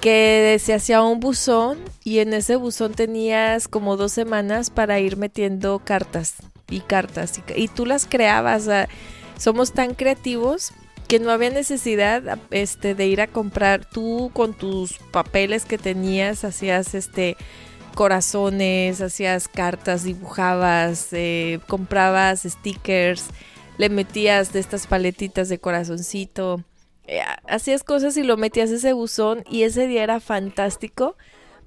que 0.00 0.58
se 0.62 0.72
hacía 0.72 1.02
un 1.02 1.18
buzón 1.18 1.78
y 2.04 2.20
en 2.20 2.32
ese 2.32 2.54
buzón 2.54 2.92
tenías 2.92 3.66
como 3.66 3.96
dos 3.96 4.12
semanas 4.12 4.70
para 4.70 5.00
ir 5.00 5.16
metiendo 5.16 5.80
cartas 5.84 6.36
y 6.70 6.80
cartas 6.80 7.40
y, 7.56 7.66
tú 7.68 7.84
las 7.84 8.06
creabas. 8.06 8.62
o 8.62 8.66
sea, 8.66 8.88
somos 9.36 9.72
tan 9.72 9.94
creativos 9.94 10.72
que 11.08 11.18
no 11.18 11.30
había 11.30 11.50
necesidad 11.50 12.38
este, 12.50 12.94
de 12.94 13.06
ir 13.06 13.20
a 13.20 13.26
comprar 13.26 13.84
tú 13.84 14.30
con 14.32 14.54
tus 14.54 14.98
papeles 15.10 15.64
que 15.64 15.78
tenías, 15.78 16.44
hacías 16.44 16.94
este 16.94 17.36
corazones, 17.94 19.00
hacías 19.00 19.48
cartas, 19.48 20.04
dibujabas, 20.04 21.08
eh, 21.12 21.60
comprabas 21.68 22.44
stickers, 22.44 23.26
le 23.76 23.90
metías 23.90 24.52
de 24.52 24.60
estas 24.60 24.86
paletitas 24.86 25.48
de 25.50 25.58
corazoncito, 25.58 26.64
eh, 27.06 27.20
hacías 27.46 27.84
cosas 27.84 28.16
y 28.16 28.22
lo 28.22 28.36
metías 28.36 28.70
ese 28.70 28.92
buzón 28.92 29.44
y 29.50 29.64
ese 29.64 29.86
día 29.86 30.04
era 30.04 30.20
fantástico 30.20 31.16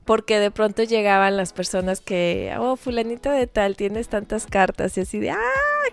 porque 0.06 0.40
de 0.40 0.52
pronto 0.52 0.84
llegaban 0.84 1.36
las 1.36 1.52
personas 1.52 2.00
que, 2.00 2.56
oh, 2.60 2.76
fulanita 2.76 3.34
de 3.34 3.48
tal, 3.48 3.76
tienes 3.76 4.08
tantas 4.08 4.46
cartas 4.46 4.98
y 4.98 5.02
así 5.02 5.20
de, 5.20 5.32
ah, 5.32 5.40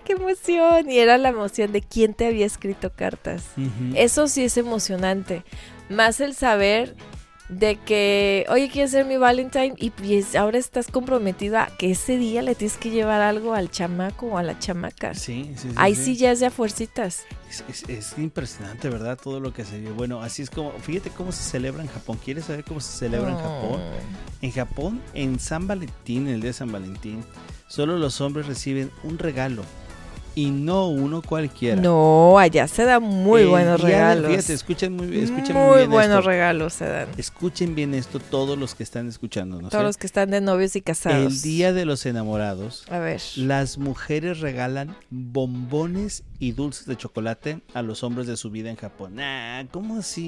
qué 0.05 0.13
emoción. 0.13 0.89
Y 0.89 0.99
era 0.99 1.17
la 1.17 1.29
emoción 1.29 1.71
de 1.71 1.81
quién 1.81 2.13
te 2.13 2.27
había 2.27 2.45
escrito 2.45 2.91
cartas. 2.91 3.43
Eso 3.95 4.27
sí 4.27 4.45
es 4.45 4.57
emocionante. 4.57 5.43
Más 5.89 6.21
el 6.21 6.35
saber 6.35 6.95
de 7.49 7.75
que, 7.75 8.45
oye, 8.49 8.69
quieres 8.69 8.91
ser 8.91 9.05
mi 9.05 9.17
Valentine 9.17 9.73
y 9.77 9.89
pues 9.91 10.35
ahora 10.35 10.57
estás 10.57 10.87
comprometida 10.87 11.69
que 11.77 11.91
ese 11.91 12.17
día 12.17 12.41
le 12.41 12.55
tienes 12.55 12.77
que 12.77 12.89
llevar 12.89 13.21
algo 13.21 13.53
al 13.53 13.69
chamaco 13.69 14.27
o 14.27 14.37
a 14.37 14.43
la 14.43 14.57
chamaca. 14.59 15.13
Sí, 15.13 15.51
sí, 15.57 15.69
sí, 15.69 15.75
Ahí 15.75 15.93
sí. 15.95 16.03
sí 16.05 16.15
ya 16.17 16.31
es 16.31 16.39
de 16.39 16.45
a 16.47 16.51
fuercitas. 16.51 17.23
Es, 17.49 17.63
es- 17.67 17.89
es 17.89 18.17
impresionante, 18.17 18.89
¿verdad? 18.89 19.19
Todo 19.21 19.39
lo 19.39 19.53
que 19.53 19.65
se 19.65 19.79
vio. 19.79 19.93
Bueno, 19.93 20.21
así 20.21 20.41
es 20.41 20.49
como, 20.49 20.71
fíjate 20.79 21.09
cómo 21.11 21.31
se 21.31 21.43
celebra 21.43 21.83
en 21.83 21.89
Japón. 21.89 22.17
¿Quieres 22.23 22.45
saber 22.45 22.63
cómo 22.63 22.79
se 22.79 22.97
celebra 22.97 23.29
en 23.31 23.37
Japón? 23.37 23.81
En 24.41 24.51
Japón, 24.51 25.01
en 25.13 25.39
San 25.39 25.67
Valentín, 25.67 26.27
el 26.29 26.41
día 26.41 26.49
de 26.49 26.53
San 26.53 26.71
Valentín, 26.71 27.23
solo 27.67 27.97
los 27.97 28.21
hombres 28.21 28.47
reciben 28.47 28.89
un 29.03 29.19
regalo 29.19 29.63
y 30.35 30.49
no 30.51 30.87
uno 30.89 31.21
cualquiera. 31.21 31.79
No, 31.81 32.37
allá 32.39 32.67
se 32.67 32.83
dan 32.85 33.03
muy 33.03 33.41
El 33.41 33.47
buenos 33.49 33.81
de- 33.81 33.87
regalos. 33.87 34.31
Fíjate, 34.31 34.53
escuchen 34.53 34.93
muy, 34.95 35.07
bien- 35.07 35.23
escuchen 35.25 35.55
muy 35.55 35.77
bien 35.77 35.89
buenos 35.91 36.19
esto. 36.19 36.29
regalos 36.29 36.73
se 36.73 36.85
dan. 36.85 37.07
Escuchen 37.17 37.75
bien 37.75 37.93
esto 37.93 38.19
todos 38.19 38.57
los 38.57 38.73
que 38.75 38.83
están 38.83 39.07
escuchando. 39.07 39.61
¿no? 39.61 39.69
Todos 39.69 39.83
los 39.83 39.97
que 39.97 40.07
están 40.07 40.31
de 40.31 40.41
novios 40.41 40.75
y 40.75 40.81
casados. 40.81 41.33
El 41.33 41.41
día 41.41 41.73
de 41.73 41.85
los 41.85 42.05
enamorados, 42.05 42.85
A 42.89 42.99
ver. 42.99 43.21
las 43.35 43.77
mujeres 43.77 44.39
regalan 44.39 44.95
bombones 45.09 46.23
y 46.39 46.51
dulces 46.53 46.85
de 46.87 46.95
chocolate 46.97 47.59
a 47.73 47.81
los 47.81 48.03
hombres 48.03 48.27
de 48.27 48.37
su 48.37 48.49
vida 48.49 48.69
en 48.69 48.75
Japón. 48.75 49.19
Ah, 49.19 49.63
¿cómo 49.71 49.97
así? 49.97 50.27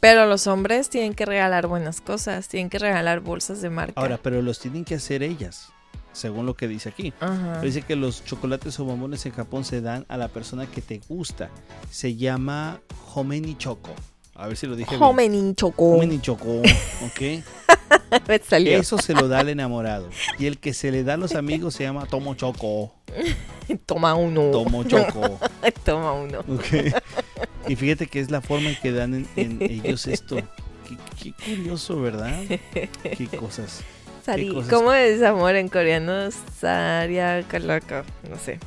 Pero 0.00 0.26
los 0.26 0.46
hombres 0.46 0.90
tienen 0.90 1.14
que 1.14 1.24
regalar 1.24 1.66
buenas 1.66 2.00
cosas, 2.02 2.48
tienen 2.48 2.68
que 2.68 2.78
regalar 2.78 3.20
bolsas 3.20 3.62
de 3.62 3.70
marca. 3.70 3.94
Ahora, 4.00 4.18
pero 4.22 4.42
los 4.42 4.58
tienen 4.58 4.84
que 4.84 4.96
hacer 4.96 5.22
ellas, 5.22 5.70
según 6.14 6.46
lo 6.46 6.54
que 6.54 6.66
dice 6.66 6.88
aquí. 6.88 7.12
Ajá. 7.20 7.60
Dice 7.60 7.82
que 7.82 7.96
los 7.96 8.24
chocolates 8.24 8.80
o 8.80 8.84
bombones 8.84 9.26
en 9.26 9.32
Japón 9.32 9.64
se 9.64 9.82
dan 9.82 10.06
a 10.08 10.16
la 10.16 10.28
persona 10.28 10.66
que 10.66 10.80
te 10.80 11.00
gusta. 11.06 11.50
Se 11.90 12.16
llama 12.16 12.80
Homeni 13.14 13.56
Choco. 13.56 13.90
A 14.36 14.48
ver 14.48 14.56
si 14.56 14.66
lo 14.66 14.74
dije 14.74 14.90
bien. 14.90 15.02
Homeni 15.02 15.54
choco. 15.54 15.90
Homeni 15.90 16.20
Choco, 16.20 16.58
¿ok? 16.58 17.44
Me 18.28 18.38
salió. 18.38 18.76
Eso 18.76 18.98
se 18.98 19.12
lo 19.14 19.28
da 19.28 19.40
al 19.40 19.48
enamorado. 19.48 20.08
Y 20.38 20.46
el 20.46 20.58
que 20.58 20.74
se 20.74 20.90
le 20.90 21.04
da 21.04 21.14
a 21.14 21.16
los 21.16 21.34
amigos 21.34 21.74
se 21.74 21.84
llama 21.84 22.06
Tomo 22.06 22.34
Choco. 22.34 22.92
Toma 23.86 24.14
uno. 24.14 24.50
Tomo 24.50 24.82
Choco. 24.84 25.38
Toma 25.84 26.12
uno. 26.12 26.40
Ok. 26.40 26.94
Y 27.68 27.76
fíjate 27.76 28.08
que 28.08 28.20
es 28.20 28.30
la 28.30 28.40
forma 28.40 28.70
en 28.70 28.76
que 28.76 28.90
dan 28.92 29.14
en, 29.14 29.28
en 29.36 29.62
ellos 29.62 30.06
esto. 30.08 30.36
Qué, 30.36 30.98
qué 31.22 31.32
curioso, 31.32 32.00
¿verdad? 32.00 32.42
Qué 33.02 33.28
cosas. 33.38 33.84
Sari. 34.24 34.50
¿Cómo 34.70 34.92
es 34.92 35.22
amor 35.22 35.54
en 35.54 35.68
coreano? 35.68 36.30
Saria 36.58 37.42
kalaka. 37.46 38.04
No 38.28 38.38
sé. 38.38 38.58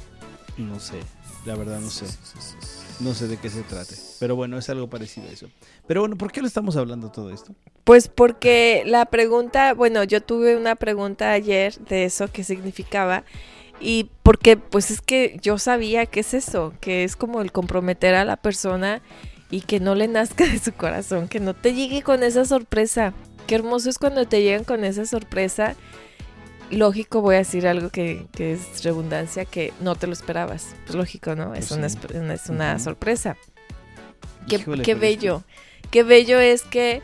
No 0.57 0.79
sé, 0.79 0.99
la 1.45 1.55
verdad 1.55 1.79
no 1.79 1.89
sé. 1.89 2.05
No 2.99 3.13
sé 3.13 3.27
de 3.27 3.37
qué 3.37 3.49
se 3.49 3.61
trate. 3.63 3.95
Pero 4.19 4.35
bueno, 4.35 4.57
es 4.57 4.69
algo 4.69 4.87
parecido 4.89 5.27
a 5.27 5.31
eso. 5.31 5.47
Pero 5.87 6.01
bueno, 6.01 6.15
¿por 6.15 6.31
qué 6.31 6.41
lo 6.41 6.47
estamos 6.47 6.75
hablando 6.77 7.11
todo 7.11 7.31
esto? 7.31 7.55
Pues 7.83 8.07
porque 8.07 8.83
la 8.85 9.05
pregunta, 9.05 9.73
bueno, 9.73 10.03
yo 10.03 10.21
tuve 10.21 10.57
una 10.57 10.75
pregunta 10.75 11.31
ayer 11.31 11.77
de 11.79 12.05
eso, 12.05 12.27
qué 12.31 12.43
significaba. 12.43 13.23
Y 13.79 14.09
porque, 14.23 14.57
pues 14.57 14.89
es 14.91 15.01
que 15.01 15.39
yo 15.41 15.59
sabía 15.59 16.07
que 16.07 16.19
es 16.21 16.33
eso, 16.33 16.73
que 16.81 17.03
es 17.03 17.15
como 17.15 17.41
el 17.41 17.51
comprometer 17.51 18.15
a 18.15 18.25
la 18.25 18.37
persona 18.37 19.01
y 19.51 19.61
que 19.61 19.79
no 19.79 19.95
le 19.95 20.07
nazca 20.07 20.45
de 20.45 20.59
su 20.59 20.73
corazón, 20.73 21.27
que 21.27 21.39
no 21.39 21.53
te 21.53 21.73
llegue 21.73 22.01
con 22.01 22.23
esa 22.23 22.45
sorpresa. 22.45 23.13
Qué 23.47 23.55
hermoso 23.55 23.89
es 23.89 23.97
cuando 23.97 24.25
te 24.27 24.41
llegan 24.41 24.63
con 24.65 24.83
esa 24.83 25.05
sorpresa. 25.05 25.75
Lógico, 26.69 27.21
voy 27.21 27.35
a 27.35 27.37
decir 27.39 27.65
algo 27.65 27.89
que, 27.89 28.27
que 28.33 28.51
es 28.53 28.83
redundancia, 28.83 29.45
que 29.45 29.73
no 29.79 29.95
te 29.95 30.05
lo 30.05 30.13
esperabas. 30.13 30.75
Pues 30.85 30.95
lógico, 30.95 31.33
¿no? 31.35 31.53
Es 31.55 31.69
Pues 31.69 31.77
una, 31.79 31.89
sí. 31.89 31.97
es 32.33 32.49
una 32.49 32.77
sorpresa. 32.79 33.37
Qué, 34.49 34.57
Híjole, 34.57 34.83
qué 34.83 34.95
pero 34.95 35.05
es 35.07 35.11
que- 35.17 35.17
bello. 35.19 35.43
Qué 35.91 36.03
bello 36.03 36.39
es 36.41 36.63
que, 36.63 37.01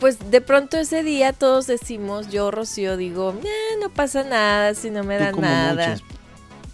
pues 0.00 0.30
de 0.30 0.42
pronto 0.42 0.76
ese 0.76 1.02
día 1.02 1.32
todos 1.32 1.66
decimos, 1.66 2.28
yo 2.28 2.50
Rocío 2.50 2.98
digo, 2.98 3.34
"Eh, 3.42 3.78
no 3.80 3.88
pasa 3.88 4.22
nada 4.24 4.74
si 4.74 4.90
no 4.90 5.02
me 5.04 5.16
dan 5.16 5.32
como 5.32 5.46
nada. 5.46 5.88
muchos, 5.92 6.04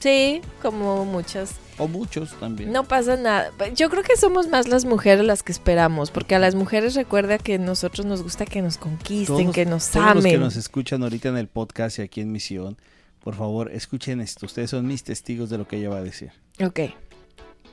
Sí, 0.01 0.41
como 0.61 1.05
muchos. 1.05 1.51
O 1.83 1.89
muchos 1.89 2.33
también. 2.41 2.73
No 2.73 2.85
pasa 2.85 3.17
nada. 3.17 3.51
Yo 3.75 3.91
creo 3.91 4.03
que 4.03 4.17
somos 4.17 4.49
más 4.49 4.69
las 4.69 4.85
mujeres 4.85 5.25
las 5.25 5.43
que 5.43 5.53
esperamos, 5.53 6.11
porque 6.11 6.35
a 6.35 6.39
las 6.39 6.55
mujeres 6.55 6.95
recuerda 6.95 7.39
que 7.39 7.55
a 7.55 7.59
nosotros 7.59 8.07
nos 8.07 8.23
gusta 8.23 8.45
que 8.45 8.63
nos 8.63 8.79
conquisten, 8.79 9.37
Todos- 9.37 9.55
que 9.55 9.67
nos 9.67 9.89
Todos 9.91 10.15
los 10.15 10.25
que 10.25 10.31
amen. 10.31 10.41
nos 10.41 10.57
escuchan 10.57 11.03
ahorita 11.03 11.29
en 11.29 11.37
el 11.37 11.49
podcast 11.49 11.99
y 11.99 12.03
aquí 12.03 12.21
en 12.21 12.33
Misión, 12.33 12.77
por 13.23 13.35
favor, 13.35 13.71
escuchen 13.73 14.21
esto. 14.21 14.47
Ustedes 14.47 14.71
son 14.71 14.87
mis 14.87 15.05
testigos 15.05 15.51
de 15.51 15.59
lo 15.59 15.69
que 15.69 15.77
ella 15.77 15.91
va 15.91 15.99
a 15.99 16.03
decir. 16.03 16.33
Ok. 16.63 16.81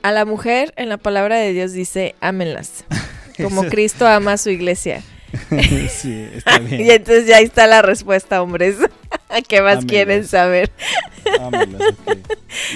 A 0.02 0.12
la 0.12 0.24
mujer 0.24 0.72
en 0.76 0.88
la 0.88 0.96
palabra 0.96 1.36
de 1.36 1.52
Dios 1.52 1.72
dice, 1.72 2.14
ámenlas, 2.20 2.84
como 3.42 3.64
Cristo 3.64 4.06
ama 4.06 4.32
a 4.34 4.36
su 4.38 4.50
iglesia. 4.50 5.02
sí, 5.90 6.28
está 6.34 6.56
Y 6.60 6.64
bien. 6.76 6.90
entonces 6.90 7.26
ya 7.26 7.38
está 7.40 7.66
la 7.66 7.82
respuesta, 7.82 8.42
hombres. 8.42 8.76
¿Qué 9.48 9.62
más 9.62 9.84
quieren 9.84 10.26
saber? 10.26 10.70
Ámelas, 11.40 11.80
ok. 11.80 12.16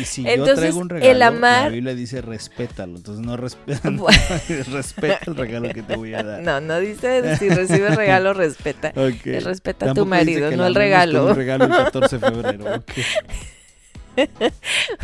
Y 0.01 0.05
si 0.05 0.23
yo 0.23 0.29
Entonces, 0.31 0.57
traigo 0.59 0.79
un 0.79 0.91
el 0.93 1.01
regalo, 1.01 1.25
amar- 1.27 1.63
la 1.65 1.69
Biblia 1.71 1.95
dice 1.95 2.21
respétalo. 2.23 2.97
Entonces 2.97 3.25
no 3.25 3.37
respeta, 3.37 3.89
Bu- 3.91 4.65
respeta 4.73 5.19
el 5.27 5.37
regalo 5.37 5.69
que 5.71 5.83
te 5.83 5.97
voy 5.97 6.15
a 6.15 6.23
dar. 6.23 6.43
No, 6.43 6.61
no 6.61 6.79
dice 6.81 7.37
si 7.39 7.49
recibes 7.49 7.97
regalo, 7.97 8.33
respeta. 8.35 8.89
Ok. 8.97 9.25
Respeta 9.43 9.91
a 9.91 9.95
tu 9.95 10.07
marido, 10.07 10.51
no 10.53 10.67
el 10.67 10.75
regalo. 10.75 11.27
Un 11.27 11.35
regalo 11.37 11.65
el 11.65 11.71
14 11.71 12.19
de 12.19 12.31
febrero. 12.31 12.75
ok. 12.77 12.93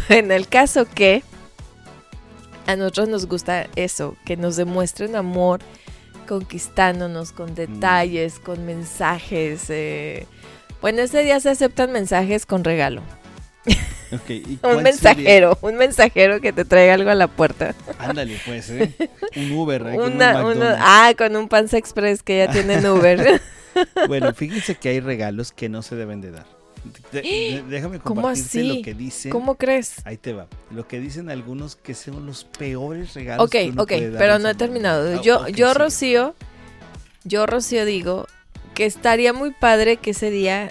En 0.08 0.30
el 0.30 0.46
caso 0.48 0.86
que 0.86 1.22
a 2.66 2.76
nosotros 2.76 3.08
nos 3.08 3.26
gusta 3.26 3.66
eso, 3.74 4.16
que 4.24 4.36
nos 4.36 4.56
demuestren 4.56 5.16
amor 5.16 5.60
conquistándonos 6.28 7.32
Mm. 7.32 7.36
con 7.36 7.54
detalles, 7.56 8.38
con 8.38 8.64
mensajes. 8.66 9.64
eh. 9.70 10.26
Bueno, 10.80 11.02
ese 11.02 11.22
día 11.22 11.38
se 11.40 11.50
aceptan 11.50 11.92
mensajes 11.92 12.46
con 12.46 12.64
regalo. 12.64 13.02
Ok, 14.12 14.28
¿y 14.30 14.42
Un 14.54 14.58
sería? 14.62 14.82
mensajero, 14.82 15.58
un 15.62 15.76
mensajero 15.76 16.40
que 16.40 16.52
te 16.52 16.64
traiga 16.64 16.94
algo 16.94 17.10
a 17.10 17.14
la 17.14 17.28
puerta. 17.28 17.76
Ándale, 17.96 18.40
pues, 18.44 18.68
¿eh? 18.70 18.92
Un 19.36 19.52
Uber, 19.52 19.82
¿eh? 19.86 19.94
Con 19.94 20.14
un 20.14 20.16
Una, 20.16 20.76
ah, 20.80 21.14
con 21.16 21.36
un 21.36 21.46
Panza 21.48 21.78
Express 21.78 22.24
que 22.24 22.38
ya 22.38 22.50
tienen 22.50 22.84
Uber. 22.86 23.40
Bueno, 24.08 24.34
fíjense 24.34 24.74
que 24.74 24.88
hay 24.88 24.98
regalos 24.98 25.52
que 25.52 25.68
no 25.68 25.82
se 25.82 25.94
deben 25.94 26.20
de 26.20 26.32
dar. 26.32 26.46
De- 27.12 27.22
de- 27.22 27.64
déjame 27.68 28.00
¿Cómo 28.00 28.22
compartirte 28.22 28.58
así? 28.58 28.62
lo 28.78 28.82
que 28.82 28.94
dicen. 28.94 29.30
¿Cómo 29.30 29.54
crees? 29.54 30.04
Ahí 30.04 30.16
te 30.16 30.32
va. 30.32 30.48
Lo 30.72 30.88
que 30.88 30.98
dicen 30.98 31.30
algunos 31.30 31.76
que 31.76 31.94
son 31.94 32.26
los 32.26 32.42
peores 32.42 33.14
regalos. 33.14 33.44
Ok, 33.46 33.52
que 33.52 33.70
uno 33.70 33.82
ok, 33.84 33.88
puede 33.90 34.10
dar 34.10 34.18
pero 34.18 34.38
no 34.40 34.48
he 34.48 34.54
terminado. 34.56 35.22
Yo, 35.22 35.36
Ah, 35.36 35.42
ok, 35.42 35.48
yo 35.50 35.68
sí. 35.72 35.78
Rocío, 35.78 36.34
yo 37.22 37.46
Rocío 37.46 37.84
digo 37.84 38.26
que 38.80 38.86
estaría 38.86 39.34
muy 39.34 39.50
padre 39.50 39.98
que 39.98 40.12
ese 40.12 40.30
día 40.30 40.70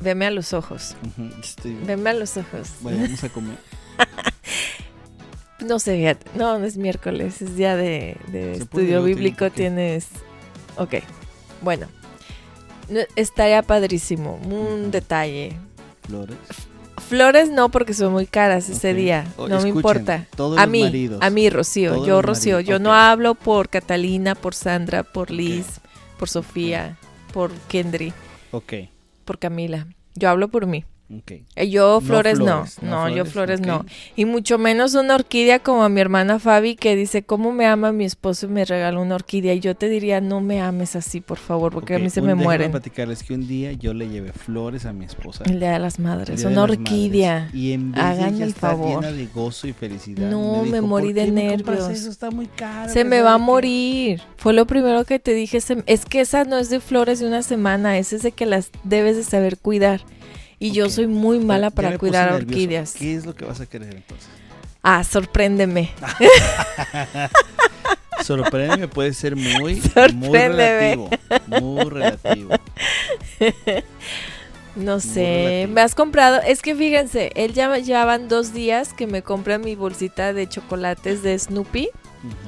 veme 0.00 0.26
a 0.26 0.32
los 0.32 0.52
ojos. 0.52 0.96
Estoy- 1.40 1.76
Veme 1.86 2.10
a 2.10 2.14
los 2.14 2.36
ojos. 2.36 2.68
Vamos 2.80 3.22
a 3.22 3.28
comer. 3.28 3.56
No 5.60 5.78
sé, 5.78 5.96
fíjate. 5.96 6.26
No, 6.34 6.58
no 6.58 6.66
es 6.66 6.76
miércoles, 6.76 7.40
es 7.40 7.54
día 7.56 7.76
de, 7.76 8.16
estudio 8.60 9.02
bíblico. 9.04 9.50
Tienes. 9.50 10.08
Ok. 10.76 10.94
Bueno. 11.62 11.86
No, 12.90 13.00
Estaría 13.16 13.62
padrísimo. 13.62 14.34
Un 14.44 14.90
detalle. 14.90 15.56
Flores. 16.08 16.36
Flores 17.08 17.50
no, 17.50 17.70
porque 17.70 17.94
son 17.94 18.12
muy 18.12 18.26
caras 18.26 18.68
ese 18.68 18.94
día. 18.94 19.26
O- 19.36 19.48
no 19.48 19.60
me 19.62 19.68
importa. 19.68 20.26
A 20.58 20.66
mí, 20.66 20.82
maridos. 20.82 21.20
a 21.22 21.30
mí, 21.30 21.48
Rocío. 21.48 22.04
Yo, 22.04 22.20
Rocío. 22.20 22.56
maridos, 22.56 22.68
Yo 22.70 22.78
no 22.80 22.92
hablo 22.92 23.36
por 23.36 23.68
Catalina, 23.70 24.34
por 24.34 24.54
Sandra, 24.54 25.02
por 25.04 25.30
Liz, 25.30 25.66
por 26.18 26.28
Sofía, 26.28 26.98
por 27.34 27.50
Kendry, 27.66 28.12
Ok, 28.52 28.72
por 29.24 29.40
Camila. 29.40 29.88
Yo 30.14 30.30
hablo 30.30 30.48
por 30.48 30.66
mí. 30.66 30.84
Eh, 31.56 31.68
Yo 31.70 32.00
flores 32.00 32.38
no, 32.38 32.44
flores, 32.64 32.78
no, 32.82 33.08
no 33.08 33.08
yo 33.14 33.24
flores, 33.24 33.60
no. 33.60 33.84
Y 34.16 34.24
mucho 34.24 34.58
menos 34.58 34.94
una 34.94 35.14
orquídea 35.14 35.58
como 35.58 35.84
a 35.84 35.88
mi 35.88 36.00
hermana 36.00 36.38
Fabi 36.38 36.76
que 36.76 36.96
dice, 36.96 37.22
¿cómo 37.22 37.52
me 37.52 37.66
ama 37.66 37.92
mi 37.92 38.04
esposo 38.04 38.46
y 38.46 38.48
me 38.50 38.64
regaló 38.64 39.02
una 39.02 39.14
orquídea? 39.16 39.54
Y 39.54 39.60
yo 39.60 39.74
te 39.74 39.88
diría, 39.88 40.20
no 40.20 40.40
me 40.40 40.60
ames 40.60 40.96
así, 40.96 41.20
por 41.20 41.38
favor, 41.38 41.72
porque 41.72 41.94
a 41.94 41.98
mí 41.98 42.10
se 42.10 42.20
un- 42.20 42.26
me 42.28 42.34
mueren. 42.34 42.70
platicarles 42.70 43.22
que 43.22 43.34
un 43.34 43.46
día 43.46 43.72
yo 43.72 43.94
le 43.94 44.08
llevé 44.08 44.32
flores 44.32 44.86
a 44.86 44.92
mi 44.92 45.04
esposa. 45.04 45.44
El 45.46 45.60
Día 45.60 45.72
de 45.72 45.78
las 45.78 45.98
Madres, 45.98 46.40
de 46.42 46.46
una 46.48 46.62
orquídea. 46.64 47.40
Madres, 47.44 47.54
Y 47.54 47.72
en 47.72 47.92
vez 47.92 48.02
Hagan 48.02 48.38
de 48.38 48.44
el 48.44 48.54
favor. 48.54 49.02
llena 49.02 49.12
de 49.12 49.26
gozo 49.26 49.66
y 49.68 49.72
felicidad. 49.72 50.30
No, 50.30 50.62
me 50.64 50.76
dijo, 50.78 50.86
morí 50.86 51.06
"¿Por 51.08 51.14
de 51.14 51.30
nervios. 51.30 51.88
Eso 51.90 52.10
está 52.10 52.30
muy 52.30 52.46
caro. 52.46 52.88
Se 52.92 53.00
que 53.00 53.04
me 53.04 53.20
va 53.20 53.34
a 53.34 53.38
qué". 53.38 53.42
morir. 53.42 54.22
Fue 54.36 54.52
lo 54.52 54.66
primero 54.66 55.04
que 55.04 55.18
te 55.18 55.32
dije. 55.34 55.60
se- 55.60 55.82
Es 55.86 56.04
que 56.06 56.20
esa 56.20 56.44
no 56.44 56.58
es 56.58 56.70
de 56.70 56.80
flores 56.80 57.20
de 57.20 57.26
una 57.26 57.42
semana, 57.42 57.98
esa 57.98 58.16
es 58.16 58.22
de 58.22 58.32
que 58.32 58.46
las 58.46 58.70
debes 58.84 59.16
de 59.16 59.22
saber 59.24 59.58
cuidar. 59.58 60.00
Y 60.64 60.70
yo 60.70 60.88
soy 60.88 61.06
muy 61.06 61.40
mala 61.40 61.68
Ya 61.68 61.74
para 61.74 61.88
puse 61.90 61.98
cuidar 61.98 62.32
orquídeas. 62.32 62.94
¿Qué 62.94 63.14
es 63.14 63.26
lo 63.26 63.34
que 63.34 63.44
vas 63.44 63.60
a 63.60 63.66
querer 63.66 63.96
entonces? 63.96 64.30
Ah, 64.82 65.04
sorpréndeme. 65.04 65.90
Sorpréndeme 68.24 68.88
puede 68.88 69.12
ser 69.12 69.36
muy, 69.36 69.82
muy 70.14 70.38
relativo. 70.38 71.10
Muy 71.60 71.84
relativo. 71.84 72.54
No 74.76 74.98
sé, 74.98 75.68
me 75.70 75.82
has 75.82 75.94
comprado, 75.94 76.40
es 76.40 76.60
que 76.60 76.74
fíjense, 76.74 77.30
él 77.36 77.52
ya 77.52 77.78
ya 77.78 78.04
van 78.04 78.26
dos 78.26 78.52
días 78.52 78.92
que 78.92 79.06
me 79.06 79.22
compra 79.22 79.56
mi 79.56 79.76
bolsita 79.76 80.32
de 80.32 80.48
chocolates 80.48 81.22
de 81.22 81.38
Snoopy, 81.38 81.90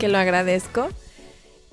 que 0.00 0.08
lo 0.08 0.18
agradezco. 0.18 0.88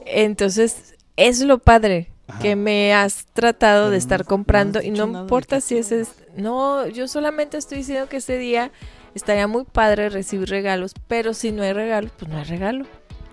Entonces, 0.06 0.94
es 1.16 1.42
lo 1.42 1.58
padre, 1.58 2.13
Ajá. 2.28 2.40
que 2.40 2.56
me 2.56 2.94
has 2.94 3.26
tratado 3.34 3.84
Pero 3.86 3.92
de 3.92 3.98
estar 3.98 4.20
no 4.22 4.26
comprando 4.26 4.82
y 4.82 4.92
no 4.92 5.06
importa 5.08 5.60
si 5.62 5.78
ese 5.78 6.02
es... 6.02 6.10
No, 6.38 6.88
yo 6.88 7.08
solamente 7.08 7.58
estoy 7.58 7.80
diciendo 7.80 8.08
que 8.08 8.18
ese 8.18 8.38
día 8.38 8.72
estaría 9.14 9.46
muy 9.48 9.66
padre 9.66 10.10
recibir 10.10 10.50
regalos, 10.50 10.94
pero 11.08 11.34
si 11.34 11.52
no 11.52 11.64
hay 11.64 11.74
regalo, 11.74 12.10
pues 12.18 12.32
no 12.32 12.38
hay 12.38 12.46
regalo. 12.46 12.86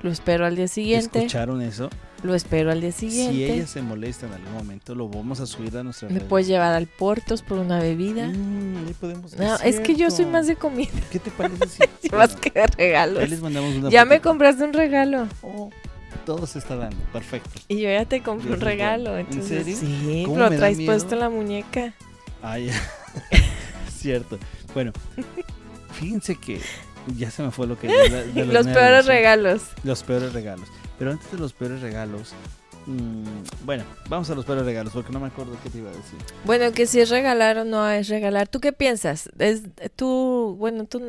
Lo 0.02 0.10
espero 0.10 0.46
al 0.46 0.56
día 0.56 0.66
siguiente, 0.66 1.18
¿Escucharon 1.18 1.60
eso? 1.62 1.88
lo 2.22 2.34
espero 2.34 2.70
al 2.70 2.80
día 2.82 2.90
Si 2.92 3.10
siguiente. 3.10 3.54
ella 3.54 3.66
se 3.66 3.80
molesta 3.80 4.26
en 4.26 4.32
algún 4.34 4.52
momento, 4.54 4.94
lo 4.94 5.08
vamos 5.08 5.40
a 5.40 5.46
subir 5.46 5.76
a 5.78 5.82
nuestra 5.82 6.08
Me 6.10 6.20
puedes 6.20 6.46
llevar 6.46 6.74
al 6.74 6.86
Portos 6.86 7.42
por 7.42 7.58
una 7.58 7.78
bebida. 7.80 8.26
Mm, 8.28 8.86
ahí 8.88 8.94
podemos- 9.00 9.36
No, 9.36 9.56
es 9.56 9.80
que 9.80 9.94
yo 9.94 10.10
soy 10.10 10.26
más 10.26 10.46
de 10.46 10.56
comida, 10.56 10.90
¿Qué 11.10 11.18
te 11.18 11.30
parece 11.30 11.88
si 12.02 12.08
más 12.10 12.34
que 12.36 12.50
de 12.50 12.66
regalos. 12.66 13.22
ahí 13.22 13.28
les 13.28 13.40
mandamos 13.40 13.74
una 13.76 13.88
Ya 13.90 14.04
me 14.04 14.20
compraste 14.20 14.64
un 14.64 14.72
regalo 14.74 15.28
Oh, 15.42 15.70
todo 16.24 16.46
se 16.46 16.58
está 16.58 16.76
dando, 16.76 16.96
perfecto. 17.12 17.50
y 17.68 17.76
yo 17.80 17.88
ya 17.90 18.04
te 18.04 18.22
compré 18.22 18.52
un 18.52 18.60
regalo. 18.60 19.10
bueno. 19.12 19.28
¿En 19.30 19.38
Entonces, 19.38 19.64
serio? 19.64 19.76
Sí, 19.78 20.22
¿Cómo 20.26 20.38
lo 20.38 20.48
traes 20.50 20.78
puesto 20.84 21.14
en 21.14 21.20
la 21.20 21.30
muñeca. 21.30 21.94
Ah, 22.42 22.58
ya. 22.58 22.72
Cierto. 23.90 24.38
Bueno, 24.74 24.92
fíjense 25.92 26.36
que 26.36 26.60
ya 27.16 27.30
se 27.30 27.42
me 27.42 27.50
fue 27.50 27.66
lo 27.66 27.78
que... 27.78 27.86
de 27.88 28.08
la- 28.10 28.22
de 28.24 28.44
Los 28.46 28.66
peores 28.66 29.06
regalos. 29.06 29.62
Los 29.84 30.02
peores 30.02 30.32
regalos. 30.32 30.68
Pero 30.98 31.12
antes 31.12 31.30
de 31.32 31.38
los 31.38 31.52
peores 31.52 31.80
regalos... 31.80 32.32
mm, 32.86 33.64
bueno, 33.64 33.84
vamos 34.08 34.28
a 34.30 34.34
los 34.34 34.44
peores 34.44 34.64
regalos 34.64 34.92
porque 34.92 35.12
no 35.12 35.20
me 35.20 35.26
acuerdo 35.28 35.56
qué 35.62 35.70
te 35.70 35.78
iba 35.78 35.90
a 35.90 35.92
decir. 35.94 36.18
Bueno, 36.44 36.72
que 36.72 36.86
si 36.86 37.00
es 37.00 37.08
regalar 37.10 37.58
o 37.58 37.64
no 37.64 37.88
es 37.88 38.08
regalar. 38.08 38.48
¿Tú 38.48 38.60
qué 38.60 38.72
piensas? 38.72 39.30
Es, 39.38 39.62
tú, 39.96 40.56
bueno, 40.58 40.84
tú, 40.84 41.00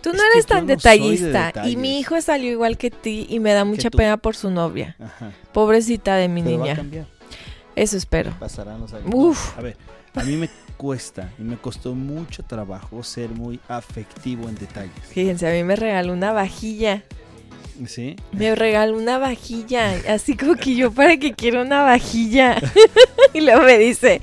tú 0.00 0.10
no 0.12 0.18
Es 0.18 0.34
eres 0.34 0.46
tan 0.46 0.66
no 0.66 0.78
soy 0.78 1.16
de 1.18 1.26
detallista. 1.26 1.68
y 1.68 1.76
mi 1.76 1.98
hijo 1.98 2.20
salió 2.20 2.50
igual 2.50 2.76
que 2.78 2.90
ti 2.90 3.26
y 3.28 3.40
me 3.40 3.52
da 3.52 3.64
mucha 3.64 3.90
pena 3.90 4.16
por 4.16 4.36
su 4.36 4.50
novia. 4.50 4.96
Ajá. 5.00 5.32
Pobrecita 5.52 6.16
de 6.16 6.28
mi 6.28 6.42
Pero 6.42 6.58
va 6.58 6.62
a 6.62 6.66
niña. 6.66 6.76
cambiar. 6.76 7.06
Eso 7.76 7.96
espero. 7.96 8.32
Pasarán 8.38 8.80
los 8.80 8.92
años. 8.92 9.08
Uf. 9.12 9.58
A 9.58 9.60
ver, 9.62 9.76
a 10.14 10.22
mí 10.22 10.36
me 10.36 10.48
cuesta 10.76 11.30
y 11.38 11.42
me 11.42 11.56
costó 11.56 11.94
mucho 11.94 12.42
trabajo 12.44 13.02
ser 13.02 13.30
muy 13.30 13.58
afectivo 13.68 14.48
en 14.48 14.54
detalles. 14.56 14.92
Fíjense, 15.08 15.48
a 15.48 15.52
mí 15.52 15.62
me 15.64 15.74
regaló 15.76 16.12
una 16.12 16.32
vajilla. 16.32 17.02
¿Sí? 17.88 18.14
Me 18.32 18.54
regaló 18.54 18.96
una 18.96 19.18
vajilla, 19.18 19.94
así 20.08 20.36
como 20.36 20.54
que 20.54 20.76
yo 20.76 20.92
para 20.92 21.16
que 21.16 21.32
quiero 21.34 21.62
una 21.62 21.82
vajilla. 21.82 22.56
y 23.34 23.40
luego 23.40 23.62
me 23.62 23.78
dice, 23.78 24.20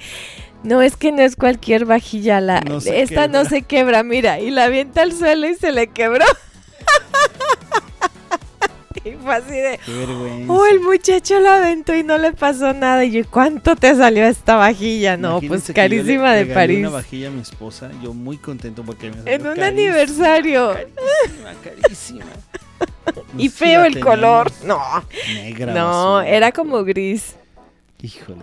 no 0.64 0.82
es 0.82 0.96
que 0.96 1.12
no 1.12 1.22
es 1.22 1.36
cualquier 1.36 1.86
vajilla, 1.86 2.40
la, 2.40 2.62
No 2.62 2.78
esta 2.78 3.28
no 3.28 3.40
quebra". 3.44 3.50
se 3.50 3.62
quebra, 3.64 4.04
mira, 4.04 4.40
y 4.40 4.52
la 4.52 4.66
avienta 4.66 5.02
al 5.02 5.12
suelo 5.12 5.50
y 5.50 5.56
se 5.56 5.72
le 5.72 5.88
quebró. 5.88 6.26
y 9.04 9.12
fue 9.22 9.36
así 9.36 9.56
de, 9.56 9.80
oh, 10.48 10.66
el 10.68 10.80
muchacho 10.80 11.40
la 11.40 11.58
aventó 11.58 11.96
y 11.96 12.04
no 12.04 12.18
le 12.18 12.34
pasó 12.34 12.74
nada. 12.74 13.04
Y 13.04 13.12
yo, 13.12 13.22
¿cuánto 13.30 13.76
te 13.76 13.96
salió 13.96 14.26
esta 14.26 14.56
vajilla? 14.56 15.18
No, 15.18 15.40
Imagínense 15.40 15.74
pues 15.74 15.76
carísima 15.76 16.34
de 16.34 16.46
París. 16.46 16.80
una 16.80 16.90
vajilla 16.90 17.28
a 17.28 17.32
mi 17.32 17.42
esposa, 17.42 17.90
yo 18.04 18.14
muy 18.14 18.38
contento 18.38 18.84
porque 18.84 19.10
me 19.10 19.18
salió 19.18 19.34
En 19.34 19.42
un 19.42 19.56
carísima, 19.56 19.68
aniversario. 19.68 20.74
Carísima, 20.74 21.54
carísima. 21.64 22.26
Y 23.38 23.50
feo 23.50 23.84
el 23.86 24.00
color. 24.00 24.52
No, 24.66 24.80
Negra. 25.34 25.74
no, 25.74 26.22
era 26.22 26.52
como 26.52 26.84
gris. 26.84 27.36
Híjole, 28.02 28.42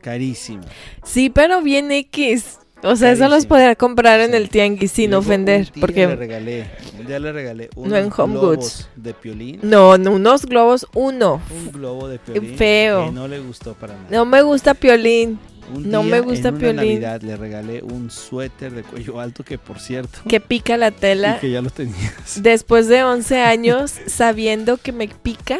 carísima. 0.00 0.62
Sí, 1.04 1.28
pero 1.30 1.60
bien 1.62 1.90
X. 1.92 2.58
O 2.84 2.96
sea, 2.96 3.12
eso 3.12 3.22
los 3.24 3.30
Carísimo. 3.30 3.48
podría 3.50 3.76
comprar 3.76 4.20
en 4.20 4.34
el 4.34 4.48
tianguis 4.48 4.90
sin 4.90 5.10
Luego, 5.10 5.20
ofender. 5.20 5.58
un 5.60 5.64
día 5.66 5.72
le 5.74 5.80
Porque 5.80 6.06
regalé, 6.16 6.66
un 6.98 7.06
día 7.06 7.18
le 7.20 7.32
regalé 7.32 7.70
No 7.76 7.82
unos 7.82 7.98
en 7.98 8.12
Home 8.16 8.32
globos 8.34 8.56
Goods. 8.56 8.88
de 8.96 9.14
piolín. 9.14 9.60
no, 9.62 9.98
no, 9.98 10.10
unos 10.12 10.46
globos, 10.46 10.86
uno. 10.94 11.40
Un 11.50 11.70
globo 11.72 12.08
de 12.08 12.18
piolín 12.18 12.56
feo. 12.56 13.04
que 13.06 13.12
no 13.12 13.28
le 13.28 13.38
gustó 13.38 13.74
para 13.74 13.94
nada. 13.94 14.06
No 14.10 14.24
me 14.24 14.42
gusta 14.42 14.74
Piolín. 14.74 15.38
Un 15.74 15.90
no 15.90 16.02
día, 16.02 16.10
me 16.10 16.20
gusta 16.20 16.48
en 16.48 16.54
una 16.54 16.60
Piolín. 16.60 16.76
Navidad 16.76 17.22
le 17.22 17.36
regalé 17.36 17.82
un 17.82 18.10
suéter 18.10 18.72
de 18.72 18.82
cuello 18.82 19.20
alto 19.20 19.44
que 19.44 19.58
por 19.58 19.78
cierto 19.80 20.18
Que 20.28 20.40
pica 20.40 20.76
la 20.76 20.88
y 20.88 20.92
tela. 20.92 21.38
que 21.40 21.50
ya 21.50 21.60
lo 21.62 21.70
tenías. 21.70 22.42
Después 22.42 22.88
de 22.88 23.02
11 23.04 23.40
años, 23.42 23.92
sabiendo 24.06 24.76
que 24.76 24.92
me 24.92 25.08
pica. 25.08 25.58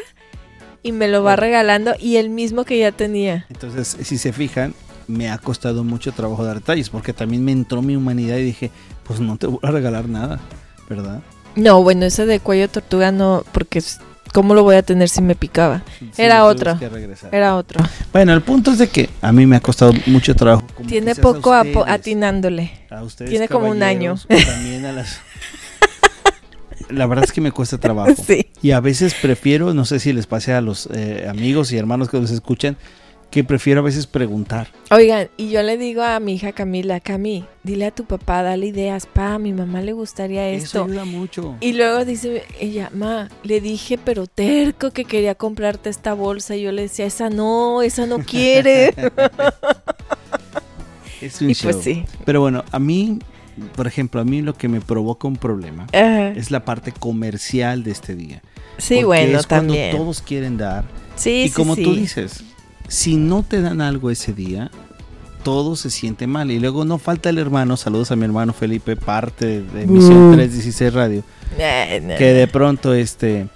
Y 0.85 0.91
me 0.93 1.07
lo 1.07 1.23
va 1.23 1.37
regalando. 1.37 1.93
Y 2.01 2.17
el 2.17 2.29
mismo 2.31 2.65
que 2.65 2.79
ya 2.79 2.91
tenía. 2.91 3.47
Entonces, 3.51 3.97
si 4.03 4.19
se 4.19 4.33
fijan, 4.33 4.75
me 5.07 5.31
ha 5.31 5.39
costado 5.39 5.85
mucho 5.85 6.11
trabajo 6.13 6.45
dar 6.45 6.57
detalles 6.57 6.91
porque 6.91 7.13
también 7.13 7.45
me 7.45 7.53
entró 7.53 7.83
mi 7.83 7.95
humanidad 7.95 8.37
y 8.39 8.43
dije, 8.45 8.71
pues 9.05 9.21
no 9.21 9.37
te 9.37 9.47
voy 9.47 9.59
a 9.63 9.71
regalar 9.71 10.09
nada, 10.09 10.41
¿verdad? 10.89 11.23
No, 11.55 11.83
bueno, 11.83 12.05
ese 12.07 12.27
de 12.27 12.41
cuello 12.41 12.69
tortuga 12.69 13.13
no. 13.13 13.45
Porque 13.53 13.81
¿cómo 14.33 14.55
lo 14.55 14.63
voy 14.65 14.77
a 14.77 14.83
tener 14.83 15.09
si 15.09 15.21
me 15.23 15.35
picaba? 15.35 15.83
Sí, 15.99 16.11
Era 16.17 16.45
otro. 16.45 16.79
Era 17.31 17.57
otro. 17.57 17.81
Bueno, 18.13 18.33
el 18.33 18.43
punto 18.43 18.73
es 18.73 18.79
de 18.79 18.89
que 18.89 19.09
a 19.21 19.31
mí 19.33 19.47
me 19.47 19.57
ha 19.57 19.61
costado 19.61 19.93
mucho 20.07 20.35
trabajo. 20.35 20.65
como 20.75 20.89
Tiene 20.89 21.13
a 21.13 21.15
poco 21.15 21.53
apo- 21.53 21.81
ustedes. 21.81 21.89
atinándole. 22.01 22.73
A 22.91 23.03
ustedes, 23.03 23.31
Tiene 23.31 23.49
como 23.49 23.69
un 23.69 23.83
año. 23.83 24.17
También 24.29 24.85
a 24.87 24.93
las... 24.93 25.21
La 26.89 27.07
verdad 27.07 27.25
es 27.25 27.33
que 27.33 27.41
me 27.41 27.53
cuesta 27.53 27.79
trabajo. 27.79 28.13
Sí. 28.27 28.47
Y 28.61 28.73
a 28.73 28.81
veces 28.81 29.15
prefiero, 29.15 29.73
no 29.73 29.85
sé 29.85 29.99
si 29.99 30.13
les 30.13 30.27
pase 30.27 30.53
a 30.53 30.61
los 30.61 30.89
eh, 30.93 31.27
amigos 31.29 31.73
y 31.73 31.79
hermanos 31.79 32.09
que 32.11 32.19
nos 32.21 32.31
escuchan, 32.31 32.77
que 33.33 33.43
prefiero 33.45 33.81
a 33.81 33.83
veces 33.83 34.07
preguntar. 34.07 34.69
Oigan, 34.91 35.29
y 35.39 35.49
yo 35.49 35.63
le 35.63 35.79
digo 35.79 36.03
a 36.03 36.21
mi 36.21 36.35
hija 36.35 36.53
Camila, 36.53 37.01
Cami, 37.01 37.47
dile 37.65 37.87
a 37.87 37.91
tu 37.91 38.05
papá, 38.05 38.43
dale 38.43 38.67
ideas, 38.67 39.07
pa, 39.07 39.35
a 39.35 39.39
mi 39.39 39.55
mamá 39.55 39.81
le 39.81 39.95
gustaría 39.95 40.49
Eso 40.51 40.65
esto. 40.65 40.85
ayuda 40.85 41.07
mucho. 41.07 41.57
Y 41.61 41.73
luego 41.73 42.05
dice 42.05 42.45
ella, 42.61 42.91
ma, 42.95 43.31
le 43.43 43.63
dije, 43.63 43.97
pero 43.97 44.27
terco 44.27 44.91
que 44.91 45.07
quería 45.07 45.35
comprarte 45.35 45.89
esta 45.89 46.13
bolsa. 46.13 46.57
Y 46.57 46.63
yo 46.63 46.73
le 46.73 46.83
decía, 46.83 47.07
esa 47.07 47.31
no, 47.31 47.81
esa 47.81 48.07
no 48.07 48.19
quiere. 48.19 48.95
Es 51.21 51.41
un 51.41 51.51
y 51.51 51.55
pues 51.55 51.77
show. 51.77 51.83
sí. 51.83 52.05
Pero 52.25 52.41
bueno, 52.41 52.65
a 52.73 52.79
mí, 52.81 53.19
por 53.77 53.87
ejemplo, 53.87 54.21
a 54.21 54.25
mí 54.25 54.43
lo 54.43 54.55
que 54.55 54.69
me 54.69 54.81
provoca 54.81 55.29
un 55.29 55.37
problema 55.37 55.85
Ajá. 55.93 56.31
es 56.31 56.51
la 56.51 56.65
parte 56.65 56.91
comercial 56.93 57.85
de 57.85 57.93
este 57.93 58.17
día. 58.17 58.43
Sí, 58.77 58.95
Porque 58.97 59.05
bueno, 59.07 59.39
es 59.39 59.47
cuando 59.47 59.73
también. 59.73 59.97
todos 59.97 60.21
quieren 60.21 60.57
dar. 60.57 60.85
Sí, 61.15 61.45
y 61.45 61.49
sí, 61.49 61.55
como 61.55 61.77
sí. 61.77 61.85
tú 61.85 61.95
dices, 61.95 62.43
si 62.93 63.17
no 63.17 63.43
te 63.43 63.61
dan 63.63 63.81
algo 63.81 64.11
ese 64.11 64.33
día, 64.35 64.71
todo 65.43 65.77
se 65.77 65.91
siente 65.91 66.27
mal. 66.27 66.51
Y 66.51 66.61
luego 66.61 66.85
no 66.85 66.99
falta 66.99 67.31
el 67.31 67.39
hermano, 67.39 67.77
saludos 67.77 68.11
a 68.13 68.17
mi 68.17 68.25
hermano 68.25 68.53
Felipe, 68.53 68.97
parte 68.97 69.63
de 69.63 69.83
Emisión 69.83 70.31
Mm. 70.31 70.35
316 70.35 70.93
Radio, 70.95 71.23
Eh, 71.59 72.15
que 72.19 72.33
de 72.33 72.47
pronto 72.47 72.95
este 72.95 73.49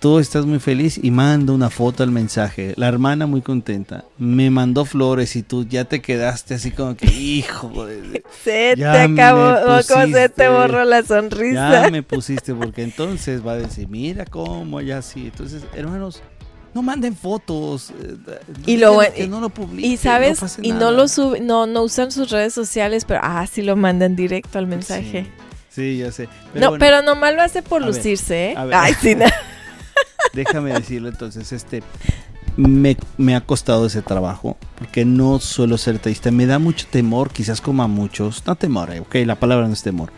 tú 0.00 0.18
estás 0.18 0.44
muy 0.46 0.58
feliz 0.58 0.98
y 1.00 1.12
manda 1.12 1.52
una 1.52 1.70
foto 1.70 2.02
al 2.02 2.10
mensaje. 2.10 2.72
La 2.76 2.88
hermana 2.88 3.26
muy 3.26 3.40
contenta. 3.40 4.04
Me 4.18 4.50
mandó 4.50 4.84
flores 4.84 5.36
y 5.36 5.44
tú 5.44 5.64
ya 5.64 5.84
te 5.84 6.00
quedaste 6.02 6.54
así 6.54 6.72
como 6.72 6.96
que, 6.96 7.06
hijo, 7.06 7.70
Se 8.44 8.74
te 8.74 8.84
acabó, 8.84 9.54
como 9.64 9.82
se 9.82 9.94
pusiste. 9.94 10.28
te 10.30 10.48
borró 10.48 10.84
la 10.84 11.02
sonrisa. 11.04 11.70
ya 11.84 11.90
me 11.90 12.02
pusiste 12.02 12.52
porque 12.52 12.82
entonces 12.82 13.46
va 13.46 13.52
a 13.52 13.56
decir, 13.58 13.86
mira 13.88 14.24
cómo 14.24 14.80
ya 14.80 15.02
sí. 15.02 15.26
Entonces, 15.26 15.62
hermanos, 15.74 16.20
no 16.74 16.82
manden 16.82 17.14
fotos. 17.16 17.90
eh, 18.00 18.16
Y 18.66 18.76
lo 18.78 19.00
que 19.14 19.28
no 19.28 19.40
lo 19.40 19.48
publiquen, 19.50 19.90
Y 19.92 19.96
sabes, 19.96 20.40
pasa 20.40 20.60
y 20.62 20.72
no 20.72 20.90
lo 20.90 21.08
suben, 21.08 21.46
no, 21.46 21.66
no 21.66 21.82
usan 21.82 22.10
sus 22.12 22.30
redes 22.30 22.54
sociales, 22.54 23.04
pero 23.04 23.20
ah, 23.22 23.46
sí 23.50 23.62
lo 23.62 23.76
mandan 23.76 24.16
directo 24.16 24.58
al 24.58 24.66
mensaje. 24.66 25.26
Sí, 25.68 25.94
sí, 25.94 25.98
ya 25.98 26.12
sé. 26.12 26.28
no, 26.54 26.70
bueno, 26.70 26.76
pero 26.78 27.02
nomás 27.02 27.34
lo 27.34 27.42
hace 27.42 27.62
por 27.62 27.82
ver, 27.84 27.94
lucirse, 27.94 28.50
¿eh? 28.50 28.54
a 28.56 28.64
ver. 28.64 28.74
Ay, 28.76 28.94
sí, 29.00 29.14
no. 29.14 29.26
déjame 30.32 30.72
decirlo 30.72 31.08
entonces, 31.08 31.52
este 31.52 31.82
me, 32.56 32.96
me 33.16 33.34
ha 33.34 33.40
costado 33.40 33.86
ese 33.86 34.02
trabajo 34.02 34.56
porque 34.78 35.04
no 35.04 35.38
suelo 35.40 35.78
ser 35.78 35.98
teísta. 35.98 36.30
Me 36.30 36.46
da 36.46 36.58
mucho 36.58 36.86
temor, 36.90 37.30
quizás 37.30 37.60
como 37.60 37.82
a 37.82 37.86
muchos, 37.88 38.42
no 38.46 38.56
temor, 38.56 38.90
eh, 38.92 39.00
ok, 39.00 39.14
la 39.26 39.36
palabra 39.36 39.66
no 39.66 39.72
es 39.72 39.82
temor, 39.82 40.10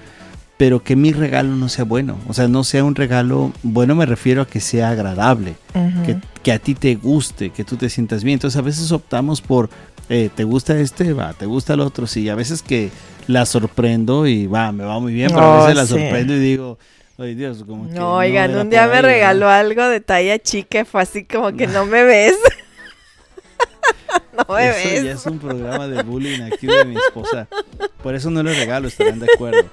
pero 0.57 0.83
que 0.83 0.95
mi 0.97 1.13
regalo 1.13 1.57
no 1.57 1.69
sea 1.69 1.85
bueno, 1.85 2.17
o 2.29 2.33
sea, 2.35 2.47
no 2.49 2.63
sea 2.65 2.85
un 2.85 2.95
regalo 2.95 3.53
bueno, 3.63 3.95
me 3.95 4.07
refiero 4.07 4.43
a 4.43 4.47
que 4.47 4.61
sea 4.61 4.91
agradable, 4.91 5.57
que, 6.07 6.17
que 6.43 6.53
a 6.53 6.59
ti 6.59 6.75
te 6.75 6.95
guste, 6.95 7.51
que 7.51 7.65
tú 7.65 7.77
te 7.77 7.89
sientas 7.89 8.23
bien. 8.25 8.35
Entonces 8.35 8.59
a 8.59 8.63
veces 8.63 8.93
optamos 8.93 9.41
por, 9.41 9.69
eh, 10.09 10.31
¿te 10.35 10.45
gusta 10.45 10.79
este? 10.79 11.13
Va, 11.13 11.33
¿te 11.33 11.47
gusta 11.47 11.75
el 11.75 11.81
otro? 11.81 12.07
Sí, 12.07 12.29
a 12.29 12.35
veces 12.35 12.63
que 12.63 12.91
la 13.27 13.47
sorprendo 13.47 14.27
y 14.27 14.47
va, 14.47 14.71
me 14.71 14.85
va 14.85 15.01
muy 15.01 15.13
bien, 15.15 15.31
pero 15.35 15.47
a 15.47 15.51
Oh, 15.51 15.67
veces 15.67 15.77
la 15.77 15.87
sí. 15.87 15.91
sorprendo 15.93 16.35
y 16.35 16.39
digo, 16.39 16.79
ay 17.19 17.35
Dios, 17.35 17.65
como 17.67 17.89
que 17.89 17.95
No, 17.99 18.15
oigan, 18.17 18.55
un 18.55 18.71
día 18.71 18.83
me 18.87 18.95
ahí, 18.97 19.03
¿verdad?". 19.03 19.09
regaló 19.09 19.49
algo 19.49 19.89
de 19.89 20.01
talla 20.01 20.39
chica, 20.39 20.85
fue 20.85 21.03
así 21.03 21.25
como 21.25 21.53
que 21.53 21.67
no 21.67 21.85
me 21.87 22.03
ves. 22.05 22.37
No 24.49 24.55
me 24.55 24.69
Eso 24.69 24.89
ves. 24.89 25.05
ya 25.05 25.13
es 25.13 25.27
un 25.27 25.39
programa 25.39 25.87
de 25.89 26.03
bullying 26.03 26.41
aquí 26.43 26.67
de 26.67 26.85
mi 26.85 26.97
esposa. 26.97 27.47
Por 28.03 28.15
eso 28.15 28.31
no 28.31 28.43
le 28.43 28.53
regalo, 28.55 28.89
estarán 28.89 29.21
de 29.21 29.27
acuerdo. 29.35 29.65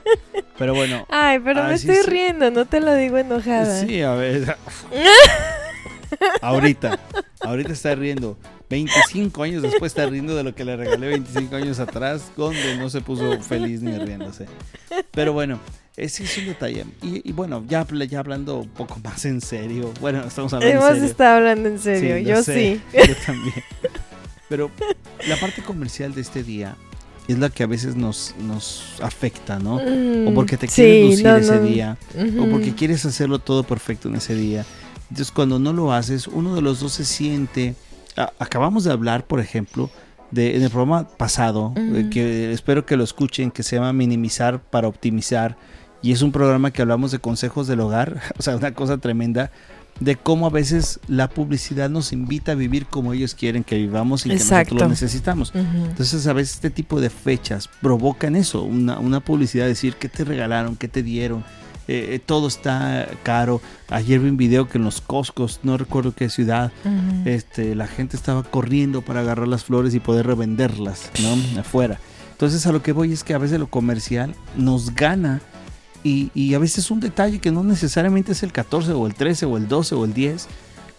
Pero 0.58 0.76
bueno, 0.76 1.06
Ay, 1.10 1.40
pero 1.40 1.64
me 1.64 1.74
estoy 1.74 1.96
es. 1.96 2.06
riendo, 2.06 2.52
no 2.52 2.66
te 2.66 2.80
lo 2.80 2.94
digo 2.96 3.18
enojada. 3.18 3.82
sí, 3.82 4.02
a 4.02 4.14
ver. 4.14 4.56
ahorita, 6.42 7.00
ahorita 7.42 7.74
está 7.74 7.96
riendo. 7.96 8.38
25 8.70 9.44
años 9.44 9.62
después 9.64 9.92
está 9.92 10.06
riendo 10.06 10.34
de 10.34 10.44
lo 10.44 10.56
que 10.56 10.64
le 10.64 10.78
regalé 10.78 11.08
25 11.08 11.56
años 11.58 11.80
atrás, 11.80 12.32
donde 12.38 12.78
no 12.78 12.90
se 12.90 13.02
puso 13.02 13.42
feliz 13.42 13.82
ni 13.82 13.98
riéndose. 13.98 14.46
Pero 15.12 15.34
bueno, 15.34 15.60
ese 15.98 16.24
es 16.24 16.38
un 16.38 16.46
detalle. 16.46 16.86
Y, 17.02 17.28
y 17.30 17.34
bueno, 17.34 17.66
ya, 17.68 17.86
ya 18.08 18.20
hablando 18.20 18.60
un 18.60 18.70
poco 18.70 18.98
más 19.04 19.26
en 19.26 19.42
serio. 19.42 19.92
Bueno, 20.00 20.24
estamos 20.26 20.54
hablando 20.54 20.74
Hemos 20.74 20.88
en 20.90 20.94
serio. 20.96 21.10
estado 21.10 21.36
hablando 21.38 21.68
en 21.68 21.80
serio, 21.80 22.16
Sí, 22.18 22.24
yo 22.24 22.44
sé, 22.44 22.54
sí. 22.54 22.82
Yo 23.10 23.16
también. 23.26 23.56
Pero 24.52 24.70
la 25.30 25.38
parte 25.38 25.62
comercial 25.64 26.14
de 26.14 26.20
este 26.20 26.44
día 26.44 26.76
es 27.30 27.40
la 27.40 27.50
que 27.50 27.64
a 27.64 27.68
veces 27.68 27.96
nos, 27.96 28.36
nos 28.46 29.00
afecta, 29.02 29.58
¿no? 29.60 29.78
O 29.78 30.32
Mm, 30.32 30.34
porque 30.36 30.58
te 30.58 30.68
sí, 30.68 30.82
quieres 30.82 31.06
lucir 31.12 31.26
no, 31.26 31.36
ese 31.38 31.56
no. 31.56 31.62
día, 31.64 31.98
o 32.38 32.50
porque 32.50 32.76
quieres 32.76 33.06
hacerlo 33.06 33.40
todo 33.40 33.64
perfecto 33.64 34.10
en 34.10 34.16
ese 34.16 34.36
día. 34.36 34.66
Entonces, 35.10 35.32
cuando 35.32 35.58
no 35.58 35.72
lo 35.72 35.94
haces, 35.94 36.28
uno 36.28 36.54
de 36.54 36.62
los 36.62 36.82
dos 36.82 36.92
se 36.94 37.06
siente. 37.06 37.76
a- 38.18 38.34
acabamos 38.40 38.84
de 38.84 38.92
hablar, 38.92 39.26
por 39.26 39.40
ejemplo, 39.40 39.90
de, 40.32 40.58
en 40.58 40.64
el 40.64 40.70
programa 40.70 41.08
pasado, 41.08 41.74
eh, 41.78 42.08
que 42.12 42.52
espero 42.52 42.86
que 42.86 42.98
lo 42.98 43.06
escuchen, 43.06 43.52
que 43.52 43.64
se 43.64 43.78
llama 43.78 43.94
Minimizar 43.94 44.60
para 44.62 44.90
Optimizar. 44.90 45.56
Y 46.02 46.12
es 46.12 46.22
un 46.22 46.32
programa 46.34 46.72
que 46.72 46.82
hablamos 46.82 47.12
de 47.12 47.20
consejos 47.20 47.68
del 47.68 47.80
hogar, 47.80 48.22
o 48.38 48.42
sea, 48.42 48.58
una 48.58 48.74
cosa 48.74 48.98
tremenda, 48.98 49.50
de 50.00 50.16
cómo 50.16 50.48
a 50.48 50.50
veces 50.50 51.00
la 51.08 51.30
publicidad 51.30 51.90
nos 51.90 52.12
invita 52.12 52.54
a 52.54 52.56
vivir 52.56 52.88
como 52.88 53.14
ellos 53.14 53.36
quieren 53.36 53.64
que 53.64 53.76
vivamos 53.76 54.26
y 54.26 54.30
que 54.30 54.36
Exacto. 54.36 54.76
nosotros 54.76 54.82
lo 54.82 54.90
necesitamos. 54.90 55.52
Entonces 55.54 56.26
a 56.28 56.34
veces 56.34 56.56
este 56.56 56.70
tipo 56.70 57.00
de 57.00 57.10
fechas 57.10 57.70
provocan 57.82 58.36
eso, 58.36 58.64
una, 58.64 59.00
una 59.00 59.20
publicidad, 59.20 59.68
decir 59.68 59.96
qué 59.96 60.10
te 60.10 60.24
regalaron, 60.24 60.76
qué 60.76 60.88
te 60.88 61.04
dieron, 61.04 61.44
eh, 61.88 62.16
eh, 62.16 62.20
todo 62.20 62.48
está 62.48 63.08
caro. 63.24 63.62
Ayer 63.90 64.20
vi 64.20 64.30
un 64.30 64.38
video 64.38 64.70
que 64.70 64.78
en 64.78 64.86
los 64.86 65.02
Costcos, 65.02 65.60
no 65.64 65.78
recuerdo 65.78 66.14
qué 66.14 66.30
ciudad, 66.30 66.72
este, 67.26 67.76
la 67.76 67.88
gente 67.88 68.16
estaba 68.16 68.44
corriendo 68.44 69.02
para 69.02 69.20
agarrar 69.20 69.48
las 69.48 69.66
flores 69.66 69.94
y 69.94 70.00
poder 70.00 70.26
revenderlas, 70.26 71.12
¿no? 71.22 71.60
Afuera. 71.60 72.00
Entonces 72.32 72.66
a 72.66 72.72
lo 72.72 72.82
que 72.82 72.92
voy 72.92 73.12
es 73.12 73.24
que 73.24 73.34
a 73.34 73.38
veces 73.38 73.60
lo 73.60 73.68
comercial 73.68 74.34
nos 74.56 74.96
gana 74.96 75.42
y, 76.04 76.32
y 76.34 76.54
a 76.54 76.60
veces 76.60 76.92
un 76.92 77.00
detalle 77.00 77.40
que 77.40 77.52
no 77.52 77.64
necesariamente 77.64 78.32
es 78.32 78.44
el 78.44 78.52
14 78.52 78.94
o 78.94 79.08
el 79.08 79.16
13 79.16 79.46
o 79.46 79.58
el 79.58 79.68
12 79.68 79.96
o 79.96 80.06
el 80.06 80.14
10. 80.14 80.48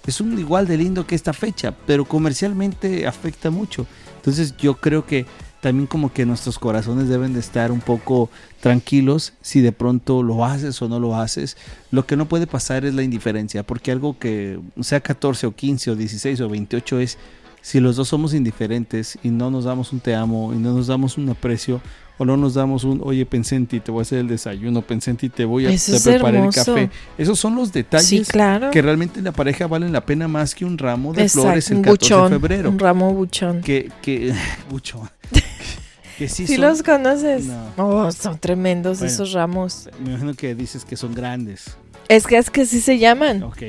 Es 0.07 0.21
un 0.21 0.39
igual 0.39 0.67
de 0.67 0.77
lindo 0.77 1.07
que 1.07 1.15
esta 1.15 1.33
fecha, 1.33 1.75
pero 1.87 2.05
comercialmente 2.05 3.07
afecta 3.07 3.51
mucho. 3.51 3.87
Entonces 4.17 4.57
yo 4.57 4.75
creo 4.75 5.07
que 5.07 5.27
también 5.63 5.87
como 5.87 6.13
que 6.13 6.27
nuestros 6.27 6.59
corazones 6.59 7.09
deben 7.09 7.35
de 7.35 7.39
estar 7.39 7.71
un 7.71 7.79
poco 7.79 8.29
tranquilos 8.61 9.33
si 9.43 9.61
de 9.61 9.71
pronto 9.71 10.25
lo 10.25 10.45
haces 10.45 10.83
o 10.83 10.89
no 10.89 10.99
lo 10.99 11.15
haces. 11.15 11.57
Lo 11.93 12.05
que 12.05 12.17
no 12.17 12.27
puede 12.27 12.49
pasar 12.49 12.85
es 12.85 12.95
la 12.95 13.05
indiferencia, 13.05 13.63
porque 13.63 13.93
algo 13.93 14.19
que 14.19 14.59
sea 14.81 15.01
14 15.01 15.47
o 15.47 15.55
15 15.55 15.93
o 15.93 15.95
16 15.95 16.41
o 16.41 16.49
28 16.49 16.99
es 16.99 17.17
si 17.61 17.79
los 17.79 17.95
dos 17.95 18.09
somos 18.09 18.35
indiferentes 18.35 19.21
y 19.23 19.31
no 19.31 19.53
nos 19.53 19.63
damos 19.63 19.93
un 19.93 20.01
te 20.01 20.17
amo 20.17 20.53
y 20.53 20.57
no 20.57 20.75
nos 20.75 20.89
damos 20.89 21.17
un 21.17 21.29
aprecio 21.29 21.81
o 22.23 22.25
no 22.25 22.37
nos 22.37 22.55
damos 22.55 22.85
un 22.85 23.01
oye 23.03 23.27
pensé 23.27 23.57
en 23.57 23.67
ti, 23.67 23.81
te 23.81 23.91
voy 23.91 24.01
a 24.01 24.03
hacer 24.03 24.19
el 24.21 24.29
desayuno, 24.29 24.81
pensé 24.83 25.11
en 25.11 25.17
ti, 25.17 25.29
te 25.29 25.45
voy 25.45 25.67
a 25.67 25.71
te 25.71 26.01
preparé 26.03 26.39
el 26.45 26.51
café. 26.55 26.89
Esos 27.19 27.39
son 27.39 27.57
los 27.57 27.73
detalles 27.73 28.07
Sí, 28.07 28.23
claro. 28.25 28.71
que 28.71 28.81
realmente 28.81 29.19
en 29.19 29.25
la 29.25 29.33
pareja 29.33 29.67
valen 29.67 29.93
la 29.93 30.07
pena 30.07 30.29
más 30.29 30.55
que 30.55 30.65
un 30.65 30.79
ramo 30.79 31.13
de 31.13 31.23
Exacto, 31.23 31.43
flores 31.49 31.71
el 31.71 31.77
un 31.79 31.83
14 31.83 32.15
buchón, 32.15 32.31
de 32.31 32.39
febrero. 32.39 32.71
Un 32.71 32.79
ramo 32.79 33.13
buchón. 33.13 33.61
Que, 33.61 33.91
que, 34.03 34.33
buchón. 34.71 35.11
que 36.19 36.29
sí 36.29 36.47
¿Sí 36.47 36.55
son- 36.57 36.65
los 36.65 36.83
conoces? 36.83 37.47
No. 37.47 37.73
Oh, 37.77 38.13
son 38.13 38.39
tremendos 38.39 38.99
Bueno. 38.99 39.13
esos 39.13 39.33
ramos. 39.33 39.89
Me 40.03 40.11
imagino 40.11 40.35
que 40.35 40.55
dices 40.55 40.85
que 40.85 40.97
son 40.97 41.15
grandes. 41.15 41.77
Es 42.09 42.27
que 42.27 42.37
es 42.39 42.51
que 42.51 42.67
sí 42.67 42.81
se 42.81 42.99
llaman. 42.99 43.43
Ok. 43.43 43.63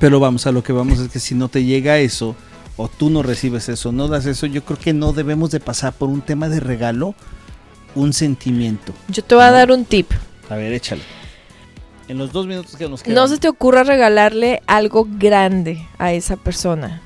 Pero 0.00 0.20
vamos, 0.20 0.46
a 0.46 0.52
lo 0.52 0.62
que 0.62 0.72
vamos 0.72 0.98
es 0.98 1.08
que 1.08 1.18
si 1.20 1.34
no 1.34 1.48
te 1.48 1.64
llega 1.64 1.98
eso, 1.98 2.34
o 2.82 2.88
tú 2.88 3.10
no 3.10 3.22
recibes 3.22 3.68
eso, 3.68 3.92
no 3.92 4.08
das 4.08 4.26
eso, 4.26 4.46
yo 4.46 4.64
creo 4.64 4.76
que 4.76 4.92
no 4.92 5.12
debemos 5.12 5.52
de 5.52 5.60
pasar 5.60 5.92
por 5.92 6.08
un 6.08 6.20
tema 6.20 6.48
de 6.48 6.58
regalo, 6.58 7.14
un 7.94 8.12
sentimiento. 8.12 8.92
Yo 9.06 9.22
te 9.22 9.36
voy 9.36 9.44
a 9.44 9.52
dar 9.52 9.70
un 9.70 9.84
tip. 9.84 10.10
A 10.50 10.56
ver, 10.56 10.72
échale. 10.72 11.02
En 12.08 12.18
los 12.18 12.32
dos 12.32 12.48
minutos 12.48 12.74
que 12.74 12.88
nos 12.88 13.04
quedan. 13.04 13.14
No 13.14 13.28
se 13.28 13.38
te 13.38 13.48
ocurra 13.48 13.84
regalarle 13.84 14.62
algo 14.66 15.06
grande 15.08 15.86
a 15.98 16.12
esa 16.12 16.36
persona. 16.36 17.00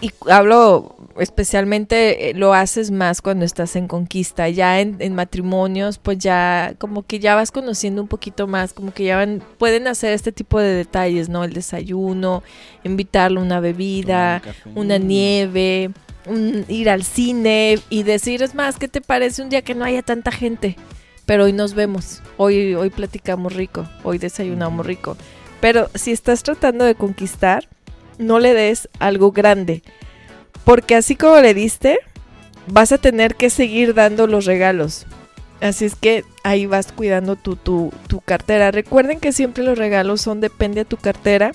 Y 0.00 0.10
hablo 0.30 0.93
especialmente, 1.18 2.30
eh, 2.30 2.34
lo 2.34 2.54
haces 2.54 2.90
más 2.90 3.20
cuando 3.22 3.44
estás 3.44 3.76
en 3.76 3.88
conquista. 3.88 4.48
Ya 4.48 4.80
en, 4.80 4.96
en 5.00 5.14
matrimonios, 5.14 5.98
pues 5.98 6.18
ya 6.18 6.74
como 6.78 7.02
que 7.02 7.18
ya 7.20 7.34
vas 7.34 7.50
conociendo 7.50 8.02
un 8.02 8.08
poquito 8.08 8.46
más, 8.46 8.72
como 8.72 8.92
que 8.92 9.04
ya 9.04 9.16
van, 9.16 9.42
pueden 9.58 9.86
hacer 9.88 10.12
este 10.12 10.32
tipo 10.32 10.58
de 10.60 10.74
detalles, 10.74 11.28
¿no? 11.28 11.44
El 11.44 11.52
desayuno, 11.52 12.42
invitarle 12.82 13.40
una 13.40 13.60
bebida, 13.60 14.42
un 14.66 14.84
una 14.84 14.98
nieve, 14.98 15.90
un- 16.26 16.64
ir 16.68 16.90
al 16.90 17.02
cine 17.04 17.78
y 17.90 18.02
decir, 18.02 18.42
es 18.42 18.54
más, 18.54 18.78
¿qué 18.78 18.88
te 18.88 19.00
parece 19.00 19.42
un 19.42 19.48
día 19.50 19.62
que 19.62 19.74
no 19.74 19.84
haya 19.84 20.02
tanta 20.02 20.30
gente? 20.30 20.76
Pero 21.26 21.44
hoy 21.44 21.52
nos 21.54 21.74
vemos, 21.74 22.22
hoy, 22.36 22.74
hoy 22.74 22.90
platicamos 22.90 23.54
rico, 23.54 23.88
hoy 24.02 24.18
desayunamos 24.18 24.84
rico. 24.84 25.16
Pero 25.60 25.88
si 25.94 26.12
estás 26.12 26.42
tratando 26.42 26.84
de 26.84 26.94
conquistar, 26.94 27.66
no 28.18 28.38
le 28.38 28.52
des 28.52 28.88
algo 28.98 29.32
grande, 29.32 29.82
porque 30.64 30.94
así 30.94 31.16
como 31.16 31.40
le 31.40 31.54
diste, 31.54 31.98
vas 32.66 32.92
a 32.92 32.98
tener 32.98 33.34
que 33.36 33.50
seguir 33.50 33.94
dando 33.94 34.26
los 34.26 34.44
regalos. 34.46 35.06
Así 35.60 35.84
es 35.84 35.94
que 35.94 36.24
ahí 36.42 36.66
vas 36.66 36.92
cuidando 36.92 37.36
tu, 37.36 37.56
tu, 37.56 37.92
tu 38.08 38.20
cartera. 38.20 38.70
Recuerden 38.70 39.20
que 39.20 39.32
siempre 39.32 39.64
los 39.64 39.78
regalos 39.78 40.20
son 40.20 40.40
depende 40.40 40.82
a 40.82 40.84
tu 40.84 40.96
cartera 40.96 41.52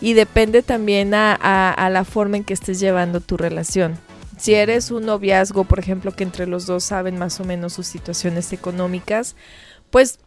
y 0.00 0.12
depende 0.14 0.62
también 0.62 1.14
a, 1.14 1.34
a- 1.40 1.72
a 1.72 1.90
la 1.90 2.04
forma 2.04 2.36
en 2.36 2.44
que 2.44 2.52
estés 2.54 2.80
llevando 2.80 3.20
tu 3.20 3.36
relación. 3.36 3.96
Si 4.36 4.52
eres 4.54 4.90
un 4.90 5.06
noviazgo, 5.06 5.64
por 5.64 5.78
ejemplo, 5.78 6.12
que 6.12 6.24
entre 6.24 6.46
los 6.46 6.66
dos 6.66 6.84
saben 6.84 7.16
más 7.18 7.38
o 7.40 7.44
menos 7.44 7.72
sus 7.72 7.86
situaciones 7.86 8.52
económicas, 8.52 9.36
pues 9.90 10.18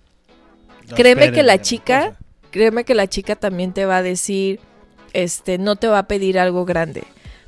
No, 0.89 0.95
créeme 0.95 1.31
que 1.33 1.43
la 1.43 1.61
chica- 1.61 2.05
cosa. 2.11 2.17
créeme 2.51 2.83
que 2.85 2.95
la 2.95 3.07
chica 3.07 3.35
también 3.35 3.73
te 3.73 3.85
va 3.85 3.97
a 3.97 4.01
decir, 4.03 4.59
este, 5.13 5.57
no 5.57 5.75
te 5.75 5.87
va 5.87 5.99
a 5.99 6.07
pedir 6.07 6.39
algo 6.39 6.63
grande, 6.65 7.03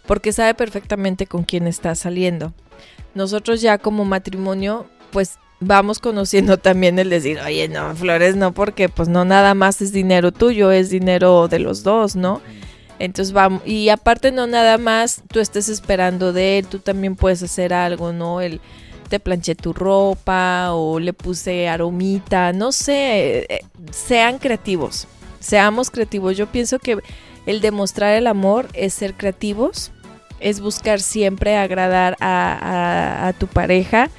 porque 0.09 0.33
sabe 0.33 0.55
perfectamente 0.55 1.27
con 1.27 1.43
quién 1.43 1.67
está 1.67 1.93
saliendo. 1.93 2.51
Nosotros 3.13 3.61
ya 3.61 3.77
como 3.77 4.05
matrimonio, 4.05 4.87
pues 5.11 5.37
vamos 5.59 5.99
conociendo 5.99 6.57
también 6.57 6.97
el 6.97 7.11
decir, 7.11 7.37
oye, 7.45 7.67
no, 7.67 7.95
flores 7.95 8.35
no, 8.35 8.51
porque 8.51 8.89
pues 8.89 9.07
no 9.07 9.23
nada 9.23 9.53
más 9.53 9.83
es 9.83 9.91
dinero 9.91 10.31
tuyo, 10.31 10.71
es 10.71 10.89
dinero 10.89 11.47
de 11.47 11.59
los 11.59 11.83
dos, 11.83 12.15
¿no? 12.15 12.41
Entonces 12.97 13.33
vamos, 13.33 13.61
y 13.67 13.89
aparte 13.89 14.31
no 14.31 14.47
nada 14.47 14.79
más 14.79 15.21
tú 15.31 15.39
estés 15.39 15.69
esperando 15.69 16.33
de 16.33 16.57
él, 16.57 16.65
tú 16.65 16.79
también 16.79 17.15
puedes 17.15 17.43
hacer 17.43 17.71
algo, 17.71 18.11
¿no? 18.11 18.41
El 18.41 18.61
te 19.09 19.19
planché 19.19 19.53
tu 19.53 19.73
ropa 19.73 20.73
o 20.73 20.99
le 20.99 21.13
puse 21.13 21.67
aromita, 21.67 22.51
no 22.51 22.71
sé, 22.71 23.45
eh, 23.47 23.61
sean 23.91 24.39
creativos, 24.39 25.07
seamos 25.39 25.91
creativos. 25.91 26.35
Yo 26.35 26.47
pienso 26.47 26.79
que 26.79 26.97
el 27.45 27.61
demostrar 27.61 28.15
el 28.15 28.25
amor 28.25 28.69
es 28.73 28.95
ser 28.95 29.13
creativos, 29.13 29.91
es 30.39 30.59
buscar 30.59 30.99
siempre 31.01 31.57
agradar 31.57 32.15
a, 32.19 33.27
a- 33.27 33.33
tu 33.33 33.47
pareja 33.47 34.09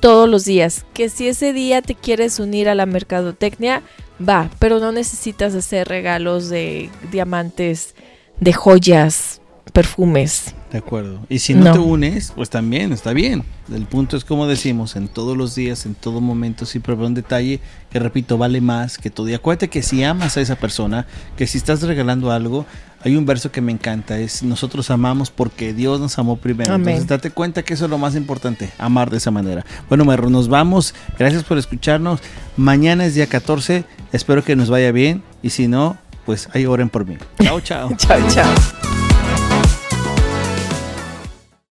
todos 0.00 0.28
los 0.28 0.44
días. 0.44 0.84
Que 0.94 1.08
si 1.08 1.28
ese 1.28 1.52
día 1.52 1.82
te 1.82 1.94
quieres 1.94 2.38
unir 2.40 2.68
a 2.68 2.74
la 2.74 2.86
mercadotecnia, 2.86 3.82
va, 4.26 4.50
pero 4.58 4.78
no 4.80 4.92
necesitas 4.92 5.54
hacer 5.54 5.88
regalos 5.88 6.48
de 6.48 6.90
diamantes, 7.10 7.94
de 8.38 8.52
joyas, 8.52 9.40
perfumes. 9.72 10.54
De 10.72 10.78
acuerdo. 10.78 11.18
Y 11.28 11.40
si 11.40 11.52
no, 11.54 11.64
No. 11.64 11.72
te 11.72 11.78
unes, 11.80 12.32
pues 12.34 12.48
también 12.48 12.92
está 12.92 13.12
bien. 13.12 13.42
El 13.74 13.86
punto 13.86 14.16
es 14.16 14.24
como 14.24 14.46
decimos, 14.46 14.94
en 14.94 15.08
todos 15.08 15.36
los 15.36 15.54
días, 15.56 15.84
en 15.84 15.94
todo 15.96 16.20
momento, 16.20 16.64
siempre 16.64 16.92
habrá 16.92 17.06
un 17.06 17.14
detalle 17.14 17.58
que, 17.90 17.98
repito, 17.98 18.38
vale 18.38 18.60
más 18.60 18.96
que 18.96 19.10
todo. 19.10 19.28
Y 19.28 19.34
acuérdate 19.34 19.68
que 19.68 19.82
si 19.82 20.04
amas 20.04 20.36
a 20.36 20.40
esa 20.40 20.54
persona, 20.56 21.06
que 21.36 21.48
si 21.48 21.58
estás 21.58 21.82
regalando 21.82 22.30
algo, 22.30 22.66
hay 23.02 23.16
un 23.16 23.26
verso 23.26 23.50
que 23.50 23.60
me 23.62 23.72
encanta, 23.72 24.18
es 24.18 24.42
nosotros 24.42 24.90
amamos 24.90 25.30
porque 25.30 25.72
Dios 25.72 25.98
nos 26.00 26.18
amó 26.18 26.36
primero. 26.36 26.72
Amén. 26.74 26.88
Entonces 26.90 27.08
date 27.08 27.30
cuenta 27.30 27.62
que 27.64 27.74
eso 27.74 27.86
es 27.86 27.90
lo 27.90 27.98
más 27.98 28.14
importante, 28.14 28.70
amar 28.78 29.10
de 29.10 29.16
esa 29.16 29.30
manera. 29.30 29.64
Bueno, 29.88 30.04
Merro, 30.04 30.30
nos 30.30 30.48
vamos. 30.48 30.94
Gracias 31.18 31.42
por 31.42 31.58
escucharnos. 31.58 32.20
Mañana 32.56 33.06
es 33.06 33.14
día 33.14 33.26
14. 33.26 33.84
Espero 34.12 34.44
que 34.44 34.54
nos 34.54 34.68
vaya 34.70 34.92
bien. 34.92 35.22
Y 35.42 35.50
si 35.50 35.66
no, 35.66 35.96
pues 36.26 36.48
ahí 36.52 36.66
oren 36.66 36.90
por 36.90 37.06
mí. 37.06 37.16
Chao, 37.42 37.60
chao. 37.60 37.90
Chao, 37.96 38.20
chao. 38.28 38.89